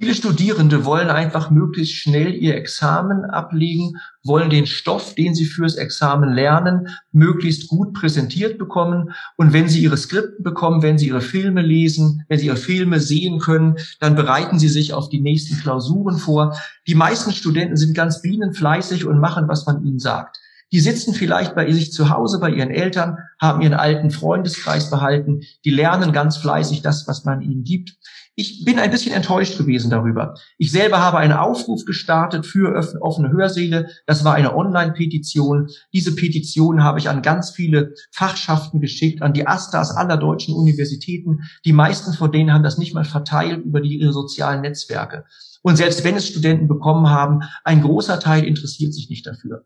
Viele 0.00 0.14
Studierende 0.14 0.84
wollen 0.84 1.10
einfach 1.10 1.50
möglichst 1.50 1.96
schnell 1.96 2.32
ihr 2.32 2.54
Examen 2.54 3.24
ablegen, 3.24 3.94
wollen 4.22 4.48
den 4.48 4.66
Stoff, 4.66 5.16
den 5.16 5.34
sie 5.34 5.44
fürs 5.44 5.74
Examen 5.74 6.32
lernen, 6.32 6.86
möglichst 7.10 7.66
gut 7.66 7.94
präsentiert 7.94 8.58
bekommen. 8.58 9.10
Und 9.36 9.52
wenn 9.52 9.68
sie 9.68 9.82
ihre 9.82 9.96
Skripten 9.96 10.44
bekommen, 10.44 10.82
wenn 10.82 10.98
sie 10.98 11.08
ihre 11.08 11.20
Filme 11.20 11.62
lesen, 11.62 12.24
wenn 12.28 12.38
sie 12.38 12.46
ihre 12.46 12.56
Filme 12.56 13.00
sehen 13.00 13.40
können, 13.40 13.74
dann 13.98 14.14
bereiten 14.14 14.60
sie 14.60 14.68
sich 14.68 14.92
auf 14.92 15.08
die 15.08 15.20
nächsten 15.20 15.58
Klausuren 15.58 16.18
vor. 16.18 16.56
Die 16.86 16.94
meisten 16.94 17.32
Studenten 17.32 17.76
sind 17.76 17.94
ganz 17.94 18.22
bienenfleißig 18.22 19.04
und 19.04 19.18
machen, 19.18 19.48
was 19.48 19.66
man 19.66 19.84
ihnen 19.84 19.98
sagt. 19.98 20.38
Die 20.70 20.80
sitzen 20.80 21.12
vielleicht 21.14 21.54
bei 21.56 21.72
sich 21.72 21.92
zu 21.92 22.10
Hause, 22.10 22.38
bei 22.38 22.50
ihren 22.50 22.70
Eltern, 22.70 23.16
haben 23.40 23.62
ihren 23.62 23.74
alten 23.74 24.10
Freundeskreis 24.10 24.90
behalten, 24.90 25.40
die 25.64 25.70
lernen 25.70 26.12
ganz 26.12 26.36
fleißig 26.36 26.82
das, 26.82 27.08
was 27.08 27.24
man 27.24 27.40
ihnen 27.40 27.64
gibt. 27.64 27.96
Ich 28.40 28.64
bin 28.64 28.78
ein 28.78 28.92
bisschen 28.92 29.12
enttäuscht 29.12 29.58
gewesen 29.58 29.90
darüber. 29.90 30.34
Ich 30.58 30.70
selber 30.70 31.00
habe 31.00 31.18
einen 31.18 31.32
Aufruf 31.32 31.84
gestartet 31.84 32.46
für 32.46 32.72
offene 33.00 33.32
Hörsäle. 33.32 33.88
Das 34.06 34.24
war 34.24 34.34
eine 34.34 34.54
Online-Petition. 34.54 35.70
Diese 35.92 36.14
Petition 36.14 36.84
habe 36.84 37.00
ich 37.00 37.08
an 37.08 37.22
ganz 37.22 37.50
viele 37.50 37.94
Fachschaften 38.12 38.80
geschickt, 38.80 39.22
an 39.22 39.32
die 39.32 39.48
Astas 39.48 39.90
aller 39.90 40.16
deutschen 40.16 40.54
Universitäten. 40.54 41.40
Die 41.64 41.72
meisten 41.72 42.12
von 42.12 42.30
denen 42.30 42.52
haben 42.52 42.62
das 42.62 42.78
nicht 42.78 42.94
mal 42.94 43.04
verteilt 43.04 43.64
über 43.64 43.80
die, 43.80 43.98
ihre 43.98 44.12
sozialen 44.12 44.60
Netzwerke. 44.60 45.24
Und 45.62 45.74
selbst 45.74 46.04
wenn 46.04 46.14
es 46.14 46.28
Studenten 46.28 46.68
bekommen 46.68 47.10
haben, 47.10 47.40
ein 47.64 47.82
großer 47.82 48.20
Teil 48.20 48.44
interessiert 48.44 48.94
sich 48.94 49.10
nicht 49.10 49.26
dafür. 49.26 49.64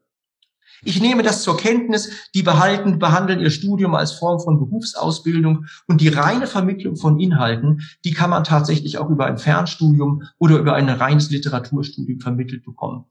Ich 0.85 1.01
nehme 1.01 1.23
das 1.23 1.43
zur 1.43 1.57
Kenntnis, 1.57 2.11
die 2.35 2.43
behalten, 2.43 2.99
behandeln 2.99 3.39
ihr 3.39 3.51
Studium 3.51 3.95
als 3.95 4.13
Form 4.13 4.41
von 4.41 4.59
Berufsausbildung 4.59 5.67
und 5.87 6.01
die 6.01 6.09
reine 6.09 6.49
Vermittlung 6.49 6.97
von 6.97 7.21
Inhalten, 7.21 7.83
die 8.05 8.13
kann 8.13 8.31
man 8.31 8.43
tatsächlich 8.43 8.99
auch 8.99 9.09
über 9.09 9.27
ein 9.27 9.39
Fernstudium 9.39 10.25
oder 10.39 10.59
über 10.59 10.75
ein 10.75 10.89
reines 10.89 11.31
Literaturstudium 11.31 12.19
vermittelt 12.19 12.65
bekommen. 12.65 13.05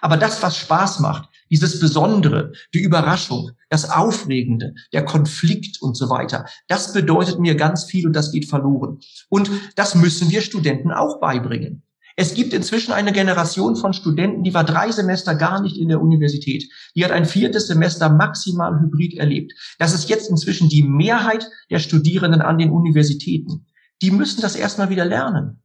Aber 0.00 0.16
das, 0.16 0.42
was 0.42 0.56
Spaß 0.56 1.00
macht, 1.00 1.28
dieses 1.50 1.80
Besondere, 1.80 2.52
die 2.72 2.82
Überraschung, 2.82 3.50
das 3.68 3.90
Aufregende, 3.90 4.74
der 4.92 5.04
Konflikt 5.04 5.82
und 5.82 5.96
so 5.96 6.08
weiter, 6.08 6.46
das 6.66 6.92
bedeutet 6.94 7.38
mir 7.38 7.56
ganz 7.56 7.84
viel 7.84 8.06
und 8.06 8.14
das 8.14 8.32
geht 8.32 8.48
verloren. 8.48 9.00
Und 9.28 9.50
das 9.76 9.94
müssen 9.94 10.30
wir 10.30 10.40
Studenten 10.40 10.92
auch 10.92 11.20
beibringen. 11.20 11.82
Es 12.20 12.34
gibt 12.34 12.52
inzwischen 12.52 12.90
eine 12.90 13.12
Generation 13.12 13.76
von 13.76 13.92
Studenten, 13.92 14.42
die 14.42 14.52
war 14.52 14.64
drei 14.64 14.90
Semester 14.90 15.36
gar 15.36 15.62
nicht 15.62 15.76
in 15.76 15.88
der 15.88 16.02
Universität. 16.02 16.68
Die 16.96 17.04
hat 17.04 17.12
ein 17.12 17.24
viertes 17.24 17.68
Semester 17.68 18.10
maximal 18.10 18.80
hybrid 18.80 19.14
erlebt. 19.14 19.52
Das 19.78 19.94
ist 19.94 20.08
jetzt 20.08 20.28
inzwischen 20.28 20.68
die 20.68 20.82
Mehrheit 20.82 21.48
der 21.70 21.78
Studierenden 21.78 22.42
an 22.42 22.58
den 22.58 22.72
Universitäten. 22.72 23.66
Die 24.02 24.10
müssen 24.10 24.40
das 24.40 24.56
erstmal 24.56 24.90
wieder 24.90 25.04
lernen. 25.04 25.62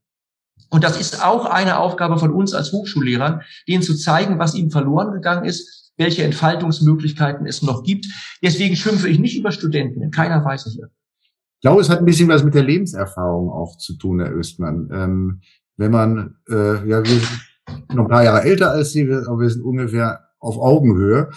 Und 0.69 0.83
das 0.83 1.01
ist 1.01 1.25
auch 1.25 1.45
eine 1.45 1.79
Aufgabe 1.79 2.19
von 2.19 2.31
uns 2.31 2.53
als 2.53 2.71
Hochschullehrern, 2.71 3.41
denen 3.67 3.81
zu 3.81 3.95
zeigen, 3.95 4.37
was 4.37 4.53
ihnen 4.53 4.69
verloren 4.69 5.11
gegangen 5.11 5.45
ist, 5.45 5.91
welche 5.97 6.23
Entfaltungsmöglichkeiten 6.23 7.47
es 7.47 7.63
noch 7.63 7.81
gibt. 7.81 8.05
Deswegen 8.43 8.75
schimpfe 8.75 9.09
ich 9.09 9.17
nicht 9.17 9.35
über 9.35 9.51
Studenten 9.51 10.03
in 10.03 10.11
keiner 10.11 10.45
Weise 10.45 10.69
hier. 10.69 10.91
Ich 11.55 11.61
glaube, 11.61 11.81
es 11.81 11.89
hat 11.89 11.97
ein 11.97 12.05
bisschen 12.05 12.27
was 12.27 12.43
mit 12.43 12.53
der 12.53 12.63
Lebenserfahrung 12.63 13.49
auch 13.49 13.75
zu 13.79 13.97
tun, 13.97 14.19
Herr 14.19 14.29
Östmann. 14.29 15.41
Wenn 15.77 15.91
man, 15.91 16.35
äh, 16.49 16.87
ja, 16.87 17.03
wir 17.03 17.05
sind 17.05 17.27
noch 17.93 18.05
ein 18.05 18.09
paar 18.09 18.23
Jahre 18.23 18.43
älter 18.43 18.71
als 18.71 18.91
Sie, 18.91 19.03
aber 19.03 19.39
wir 19.39 19.49
sind 19.49 19.63
ungefähr 19.63 20.21
auf 20.39 20.57
Augenhöhe. 20.57 21.29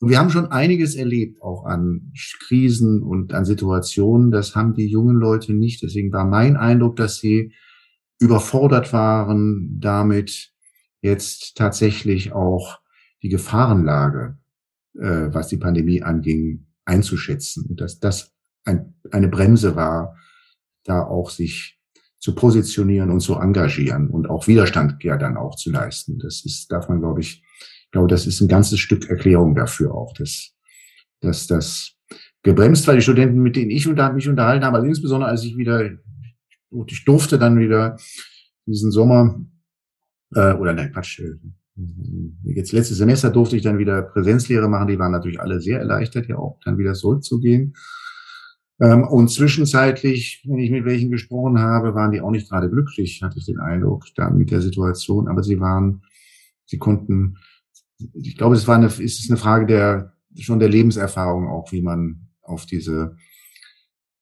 Und 0.00 0.10
wir 0.10 0.18
haben 0.18 0.30
schon 0.30 0.52
einiges 0.52 0.96
erlebt, 0.96 1.40
auch 1.40 1.64
an 1.64 2.12
Krisen 2.46 3.02
und 3.02 3.32
an 3.32 3.44
Situationen. 3.44 4.30
Das 4.30 4.54
haben 4.54 4.74
die 4.74 4.86
jungen 4.86 5.16
Leute 5.16 5.54
nicht. 5.54 5.82
Deswegen 5.82 6.12
war 6.12 6.26
mein 6.26 6.56
Eindruck, 6.56 6.96
dass 6.96 7.18
sie 7.18 7.52
überfordert 8.20 8.92
waren, 8.92 9.78
damit 9.80 10.52
jetzt 11.00 11.56
tatsächlich 11.56 12.32
auch 12.32 12.80
die 13.22 13.28
Gefahrenlage, 13.28 14.38
äh, 14.94 15.28
was 15.32 15.48
die 15.48 15.56
Pandemie 15.56 16.02
anging, 16.02 16.66
einzuschätzen. 16.84 17.66
Und 17.68 17.80
dass 17.80 17.98
das 17.98 18.32
ein, 18.64 18.94
eine 19.10 19.28
Bremse 19.28 19.76
war, 19.76 20.16
da 20.84 21.02
auch 21.02 21.30
sich 21.30 21.80
zu 22.24 22.34
positionieren 22.34 23.10
und 23.10 23.20
zu 23.20 23.34
engagieren 23.34 24.08
und 24.08 24.30
auch 24.30 24.46
Widerstand 24.46 25.04
ja 25.04 25.18
dann 25.18 25.36
auch 25.36 25.56
zu 25.56 25.70
leisten. 25.70 26.18
Das 26.18 26.42
ist, 26.46 26.72
darf 26.72 26.88
man, 26.88 27.00
glaube 27.00 27.20
ich, 27.20 27.44
glaube, 27.92 28.08
das 28.08 28.26
ist 28.26 28.40
ein 28.40 28.48
ganzes 28.48 28.80
Stück 28.80 29.10
Erklärung 29.10 29.54
dafür 29.54 29.94
auch, 29.94 30.14
dass, 30.14 30.54
dass 31.20 31.46
das 31.46 31.92
gebremst 32.42 32.86
war. 32.86 32.94
Die 32.94 33.02
Studenten, 33.02 33.42
mit 33.42 33.56
denen 33.56 33.70
ich 33.70 33.86
mich 33.86 34.26
unterhalten 34.26 34.64
habe, 34.64 34.76
also 34.76 34.88
insbesondere 34.88 35.28
als 35.28 35.44
ich 35.44 35.58
wieder, 35.58 35.90
ich 36.86 37.04
durfte 37.04 37.38
dann 37.38 37.58
wieder 37.58 37.98
diesen 38.64 38.90
Sommer, 38.90 39.38
äh, 40.34 40.54
oder 40.54 40.72
nein, 40.72 40.92
Quatsch, 40.92 41.20
äh, 41.20 41.34
jetzt 42.44 42.72
letztes 42.72 42.96
Semester 42.96 43.28
durfte 43.28 43.56
ich 43.56 43.62
dann 43.62 43.76
wieder 43.76 44.00
Präsenzlehre 44.00 44.70
machen. 44.70 44.88
Die 44.88 44.98
waren 44.98 45.12
natürlich 45.12 45.42
alle 45.42 45.60
sehr 45.60 45.78
erleichtert, 45.78 46.26
ja 46.28 46.38
auch 46.38 46.58
dann 46.64 46.78
wieder 46.78 46.94
zurückzugehen. 46.94 47.74
Ähm, 48.80 49.04
und 49.04 49.28
zwischenzeitlich, 49.28 50.42
wenn 50.46 50.58
ich 50.58 50.70
mit 50.70 50.84
welchen 50.84 51.10
gesprochen 51.10 51.58
habe, 51.58 51.94
waren 51.94 52.10
die 52.10 52.20
auch 52.20 52.30
nicht 52.30 52.48
gerade 52.48 52.70
glücklich, 52.70 53.22
hatte 53.22 53.38
ich 53.38 53.46
den 53.46 53.60
Eindruck, 53.60 54.06
da 54.16 54.30
mit 54.30 54.50
der 54.50 54.60
Situation. 54.60 55.28
Aber 55.28 55.42
sie 55.42 55.60
waren, 55.60 56.02
sie 56.66 56.78
konnten, 56.78 57.38
ich 58.14 58.36
glaube, 58.36 58.56
es 58.56 58.66
war 58.66 58.76
eine, 58.76 58.86
ist 58.86 59.20
es 59.20 59.30
eine 59.30 59.38
Frage 59.38 59.66
der, 59.66 60.12
schon 60.38 60.58
der 60.58 60.68
Lebenserfahrung 60.68 61.48
auch, 61.48 61.70
wie 61.70 61.82
man 61.82 62.28
auf 62.42 62.66
diese 62.66 63.16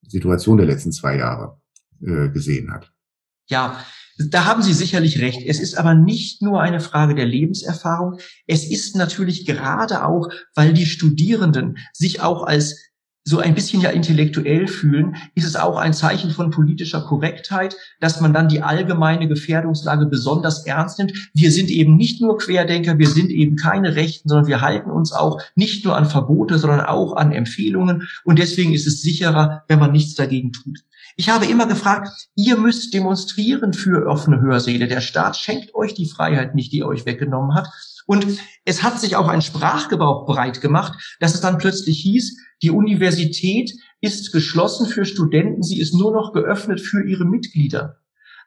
Situation 0.07 0.59
der 0.59 0.67
letzten 0.67 0.93
zwei 0.93 1.17
Jahre 1.17 1.61
äh, 2.03 2.29
gesehen 2.29 2.73
hat. 2.73 2.93
Ja, 3.49 3.83
da 4.19 4.45
haben 4.45 4.63
Sie 4.63 4.75
sicherlich 4.75 5.21
recht. 5.21 5.41
Es 5.47 5.59
ist 5.59 5.77
aber 5.77 5.95
nicht 5.95 6.43
nur 6.43 6.61
eine 6.61 6.81
Frage 6.81 7.15
der 7.15 7.27
Lebenserfahrung. 7.27 8.19
Es 8.47 8.65
ist 8.65 8.95
natürlich 8.95 9.47
gerade 9.47 10.05
auch, 10.05 10.29
weil 10.55 10.75
die 10.75 10.87
Studierenden 10.87 11.79
sich 11.93 12.21
auch 12.21 12.45
als 12.45 12.92
so 13.25 13.39
ein 13.39 13.55
bisschen 13.55 13.81
ja 13.81 13.91
intellektuell 13.91 14.67
fühlen, 14.67 15.17
ist 15.35 15.47
es 15.47 15.57
auch 15.57 15.77
ein 15.77 15.93
Zeichen 15.93 16.31
von 16.31 16.51
politischer 16.51 17.03
Korrektheit, 17.03 17.77
dass 18.01 18.21
man 18.21 18.33
dann 18.33 18.49
die 18.49 18.63
allgemeine 18.63 19.29
Gefährdungslage 19.29 20.07
besonders 20.07 20.67
ernst 20.67 20.99
nimmt. 20.99 21.13
Wir 21.33 21.53
sind 21.53 21.71
eben 21.71 21.97
nicht 21.97 22.21
nur 22.21 22.39
Querdenker, 22.39 22.99
wir 22.99 23.09
sind 23.09 23.31
eben 23.31 23.57
keine 23.57 23.95
Rechten, 23.95 24.29
sondern 24.29 24.49
wir 24.49 24.61
halten 24.61 24.91
uns 24.91 25.13
auch 25.13 25.41
nicht 25.55 25.85
nur 25.85 25.97
an 25.97 26.07
Verbote, 26.07 26.59
sondern 26.59 26.81
auch 26.81 27.15
an 27.15 27.33
Empfehlungen. 27.33 28.09
Und 28.25 28.39
deswegen 28.39 28.73
ist 28.73 28.87
es 28.87 29.03
sicherer, 29.03 29.63
wenn 29.69 29.79
man 29.79 29.93
nichts 29.93 30.15
dagegen 30.15 30.53
tut. 30.53 30.81
Ich 31.17 31.29
habe 31.29 31.47
immer 31.47 31.67
gefragt, 31.67 32.09
ihr 32.35 32.57
müsst 32.57 32.95
demonstrieren 32.95 33.75
für 33.75 34.07
offene 34.07 34.41
Hörsäle. 34.41 34.89
Der 34.89 35.03
Staat 35.03 35.37
schenkt 35.37 35.75
euch 35.75 35.95
die 35.95 36.09
Freiheit 36.09 36.55
nicht, 36.55 36.73
die 36.73 36.81
er 36.81 36.89
euch 36.89 37.05
weggenommen 37.05 37.55
hat. 37.55 37.69
Und 38.07 38.27
es 38.65 38.83
hat 38.83 38.99
sich 38.99 39.15
auch 39.17 39.29
ein 39.29 39.43
Sprachgebrauch 39.43 40.27
breit 40.27 40.61
gemacht, 40.61 41.17
dass 41.21 41.35
es 41.35 41.41
dann 41.41 41.59
plötzlich 41.59 42.01
hieß, 42.01 42.37
die 42.63 42.71
Universität 42.71 43.75
ist 44.01 44.33
geschlossen 44.33 44.87
für 44.87 45.05
Studenten, 45.05 45.63
sie 45.63 45.81
ist 45.81 45.95
nur 45.95 46.13
noch 46.13 46.33
geöffnet 46.33 46.81
für 46.81 47.05
ihre 47.05 47.25
Mitglieder. 47.25 47.99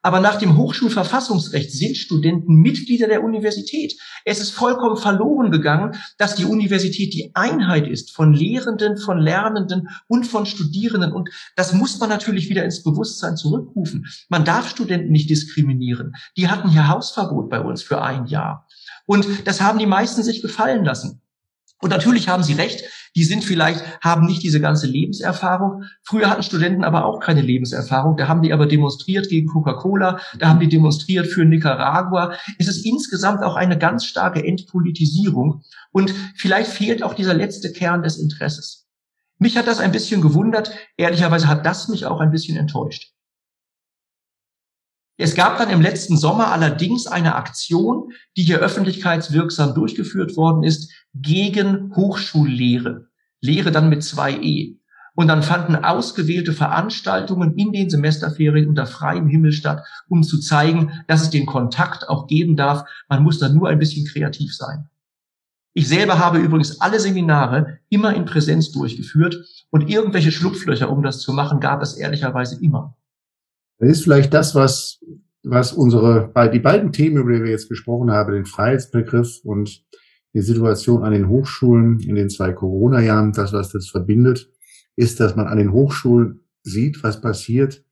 Aber 0.05 0.19
nach 0.19 0.35
dem 0.35 0.55
Hochschulverfassungsrecht 0.55 1.71
sind 1.71 1.97
Studenten 1.97 2.57
Mitglieder 2.57 3.07
der 3.07 3.23
Universität. 3.23 3.99
Es 4.23 4.39
ist 4.39 4.51
vollkommen 4.51 4.97
verloren 4.97 5.49
gegangen, 5.49 5.95
dass 6.19 6.35
die 6.35 6.45
Universität 6.45 7.11
die 7.11 7.31
Einheit 7.33 7.87
ist 7.87 8.11
von 8.11 8.31
Lehrenden, 8.31 8.97
von 8.97 9.17
Lernenden 9.17 9.89
und 10.07 10.27
von 10.27 10.45
Studierenden. 10.45 11.11
Und 11.11 11.29
das 11.55 11.73
muss 11.73 11.99
man 11.99 12.09
natürlich 12.09 12.49
wieder 12.49 12.63
ins 12.63 12.83
Bewusstsein 12.83 13.35
zurückrufen. 13.35 14.05
Man 14.29 14.45
darf 14.45 14.69
Studenten 14.69 15.11
nicht 15.11 15.27
diskriminieren. 15.27 16.13
Die 16.37 16.49
hatten 16.49 16.69
hier 16.69 16.87
Hausverbot 16.87 17.49
bei 17.49 17.61
uns 17.61 17.81
für 17.81 18.03
ein 18.03 18.27
Jahr. 18.27 18.67
Und 19.07 19.25
das 19.45 19.59
haben 19.59 19.79
die 19.79 19.87
meisten 19.87 20.21
sich 20.21 20.43
gefallen 20.43 20.85
lassen. 20.85 21.23
Und 21.81 21.89
natürlich 21.89 22.29
haben 22.29 22.43
Sie 22.43 22.53
recht, 22.53 22.83
die 23.15 23.23
sind 23.23 23.43
vielleicht, 23.43 23.83
haben 24.01 24.25
nicht 24.25 24.43
diese 24.43 24.59
ganze 24.59 24.87
Lebenserfahrung. 24.87 25.83
Früher 26.03 26.29
hatten 26.29 26.43
Studenten 26.43 26.83
aber 26.83 27.05
auch 27.05 27.19
keine 27.19 27.41
Lebenserfahrung. 27.41 28.17
Da 28.17 28.27
haben 28.27 28.41
die 28.41 28.53
aber 28.53 28.65
demonstriert 28.65 29.29
gegen 29.29 29.47
Coca-Cola, 29.47 30.19
da 30.37 30.49
haben 30.49 30.59
die 30.59 30.69
demonstriert 30.69 31.27
für 31.27 31.45
Nicaragua. 31.45 32.33
Es 32.59 32.67
ist 32.67 32.85
insgesamt 32.85 33.43
auch 33.43 33.55
eine 33.55 33.77
ganz 33.77 34.05
starke 34.05 34.45
Entpolitisierung. 34.45 35.63
Und 35.91 36.13
vielleicht 36.35 36.71
fehlt 36.71 37.03
auch 37.03 37.13
dieser 37.13 37.33
letzte 37.33 37.71
Kern 37.71 38.03
des 38.03 38.17
Interesses. 38.17 38.87
Mich 39.37 39.57
hat 39.57 39.67
das 39.67 39.79
ein 39.79 39.91
bisschen 39.91 40.21
gewundert. 40.21 40.71
Ehrlicherweise 40.97 41.47
hat 41.47 41.65
das 41.65 41.87
mich 41.87 42.05
auch 42.05 42.19
ein 42.19 42.31
bisschen 42.31 42.57
enttäuscht. 42.57 43.11
Es 45.17 45.33
gab 45.35 45.57
dann 45.57 45.69
im 45.69 45.81
letzten 45.81 46.17
Sommer 46.17 46.51
allerdings 46.51 47.07
eine 47.07 47.35
Aktion, 47.35 48.11
die 48.35 48.43
hier 48.43 48.59
öffentlichkeitswirksam 48.59 49.73
durchgeführt 49.73 50.35
worden 50.35 50.63
ist, 50.63 50.91
gegen 51.15 51.95
Hochschullehre. 51.95 53.07
Lehre 53.41 53.71
dann 53.71 53.89
mit 53.89 54.03
zwei 54.03 54.33
E. 54.33 54.77
Und 55.15 55.27
dann 55.29 55.43
fanden 55.43 55.75
ausgewählte 55.75 56.51
Veranstaltungen 56.51 57.55
in 57.55 57.71
den 57.71 57.89
Semesterferien 57.89 58.67
unter 58.67 58.85
freiem 58.85 59.27
Himmel 59.27 59.53
statt, 59.53 59.83
um 60.09 60.23
zu 60.23 60.39
zeigen, 60.39 60.91
dass 61.07 61.21
es 61.21 61.29
den 61.29 61.45
Kontakt 61.45 62.09
auch 62.09 62.27
geben 62.27 62.57
darf. 62.57 62.83
Man 63.07 63.23
muss 63.23 63.39
da 63.39 63.47
nur 63.47 63.69
ein 63.69 63.79
bisschen 63.79 64.05
kreativ 64.05 64.53
sein. 64.53 64.89
Ich 65.73 65.87
selber 65.87 66.19
habe 66.19 66.39
übrigens 66.39 66.81
alle 66.81 66.99
Seminare 66.99 67.79
immer 67.89 68.13
in 68.13 68.25
Präsenz 68.25 68.71
durchgeführt 68.71 69.37
und 69.69 69.89
irgendwelche 69.89 70.31
Schlupflöcher, 70.31 70.89
um 70.89 71.01
das 71.01 71.19
zu 71.19 71.33
machen, 71.33 71.59
gab 71.59 71.81
es 71.81 71.95
ehrlicherweise 71.95 72.61
immer. 72.61 72.97
Das 73.79 73.89
ist 73.89 74.03
vielleicht 74.03 74.33
das, 74.33 74.55
was 74.55 74.99
was 75.45 75.73
unsere, 75.73 76.31
die 76.51 76.59
beiden 76.59 76.91
Themen, 76.91 77.17
über 77.17 77.33
die 77.33 77.43
wir 77.43 77.51
jetzt 77.51 77.69
gesprochen 77.69 78.11
haben, 78.11 78.33
den 78.33 78.45
Freiheitsbegriff 78.45 79.41
und 79.43 79.83
die 80.35 80.41
Situation 80.41 81.03
an 81.03 81.13
den 81.13 81.29
Hochschulen 81.29 82.01
in 82.01 82.15
den 82.15 82.29
zwei 82.29 82.51
Corona-Jahren, 82.51 83.31
das, 83.31 83.53
was 83.53 83.71
das 83.71 83.87
verbindet, 83.87 84.51
ist, 84.97 85.21
dass 85.21 85.37
man 85.37 85.47
an 85.47 85.57
den 85.57 85.71
Hochschulen 85.71 86.41
sieht, 86.61 87.03
was 87.03 87.21
passiert, 87.21 87.85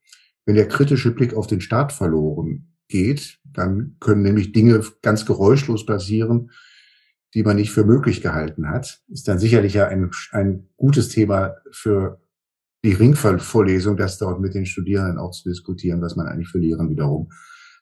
wenn 0.44 0.54
der 0.54 0.68
kritische 0.68 1.10
Blick 1.10 1.32
auf 1.34 1.46
den 1.46 1.62
Staat 1.62 1.90
verloren 1.92 2.74
geht. 2.88 3.38
Dann 3.44 3.96
können 3.98 4.22
nämlich 4.22 4.52
Dinge 4.52 4.82
ganz 5.00 5.24
geräuschlos 5.24 5.86
passieren, 5.86 6.50
die 7.32 7.42
man 7.42 7.56
nicht 7.56 7.70
für 7.70 7.84
möglich 7.84 8.20
gehalten 8.20 8.68
hat. 8.68 9.00
Ist 9.08 9.26
dann 9.26 9.38
sicherlich 9.38 9.72
ja 9.72 9.88
ein, 9.88 10.10
ein 10.32 10.68
gutes 10.76 11.08
Thema 11.08 11.54
für 11.70 12.20
die 12.84 12.92
Ringvorlesung, 12.92 13.96
das 13.96 14.18
dort 14.18 14.40
mit 14.40 14.54
den 14.54 14.66
Studierenden 14.66 15.16
auch 15.16 15.30
zu 15.30 15.48
diskutieren, 15.48 16.02
was 16.02 16.14
man 16.14 16.26
eigentlich 16.26 16.48
für 16.48 16.58
Lehren 16.58 16.90
wiederum 16.90 17.30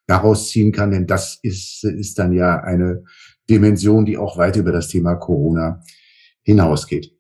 daraus 0.07 0.51
ziehen 0.51 0.71
kann. 0.71 0.93
Denn 0.93 1.09
das 1.09 1.41
ist, 1.43 1.83
ist 1.83 2.19
dann 2.21 2.33
ja 2.33 2.61
eine 2.61 3.03
Dimension, 3.53 4.05
die 4.05 4.17
auch 4.17 4.37
weit 4.37 4.57
über 4.57 4.73
das 4.73 4.89
Thema 4.89 5.15
Corona 5.15 5.83
hinausgeht. 6.43 7.13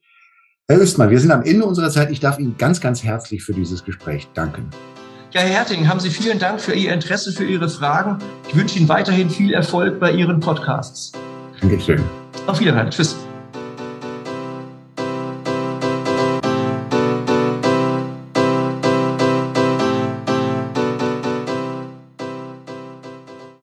Herr 0.68 0.78
Östmann, 0.78 1.10
wir 1.10 1.20
sind 1.20 1.30
am 1.30 1.42
Ende 1.42 1.66
unserer 1.66 1.90
Zeit. 1.90 2.10
Ich 2.10 2.20
darf 2.20 2.38
Ihnen 2.38 2.56
ganz, 2.56 2.80
ganz 2.80 3.04
herzlich 3.04 3.42
für 3.42 3.52
dieses 3.52 3.84
Gespräch 3.84 4.28
danken. 4.34 4.70
Ja, 5.32 5.40
Herr 5.40 5.48
Herting, 5.48 5.88
haben 5.88 6.00
Sie 6.00 6.10
vielen 6.10 6.38
Dank 6.38 6.60
für 6.60 6.74
Ihr 6.74 6.92
Interesse, 6.92 7.32
für 7.32 7.44
Ihre 7.44 7.68
Fragen. 7.68 8.18
Ich 8.48 8.56
wünsche 8.56 8.78
Ihnen 8.78 8.88
weiterhin 8.88 9.30
viel 9.30 9.52
Erfolg 9.52 9.98
bei 9.98 10.12
Ihren 10.12 10.40
Podcasts. 10.40 11.12
Dankeschön. 11.60 12.02
Auf 12.46 12.60
Wiedersehen. 12.60 12.90
Tschüss. 12.90 13.16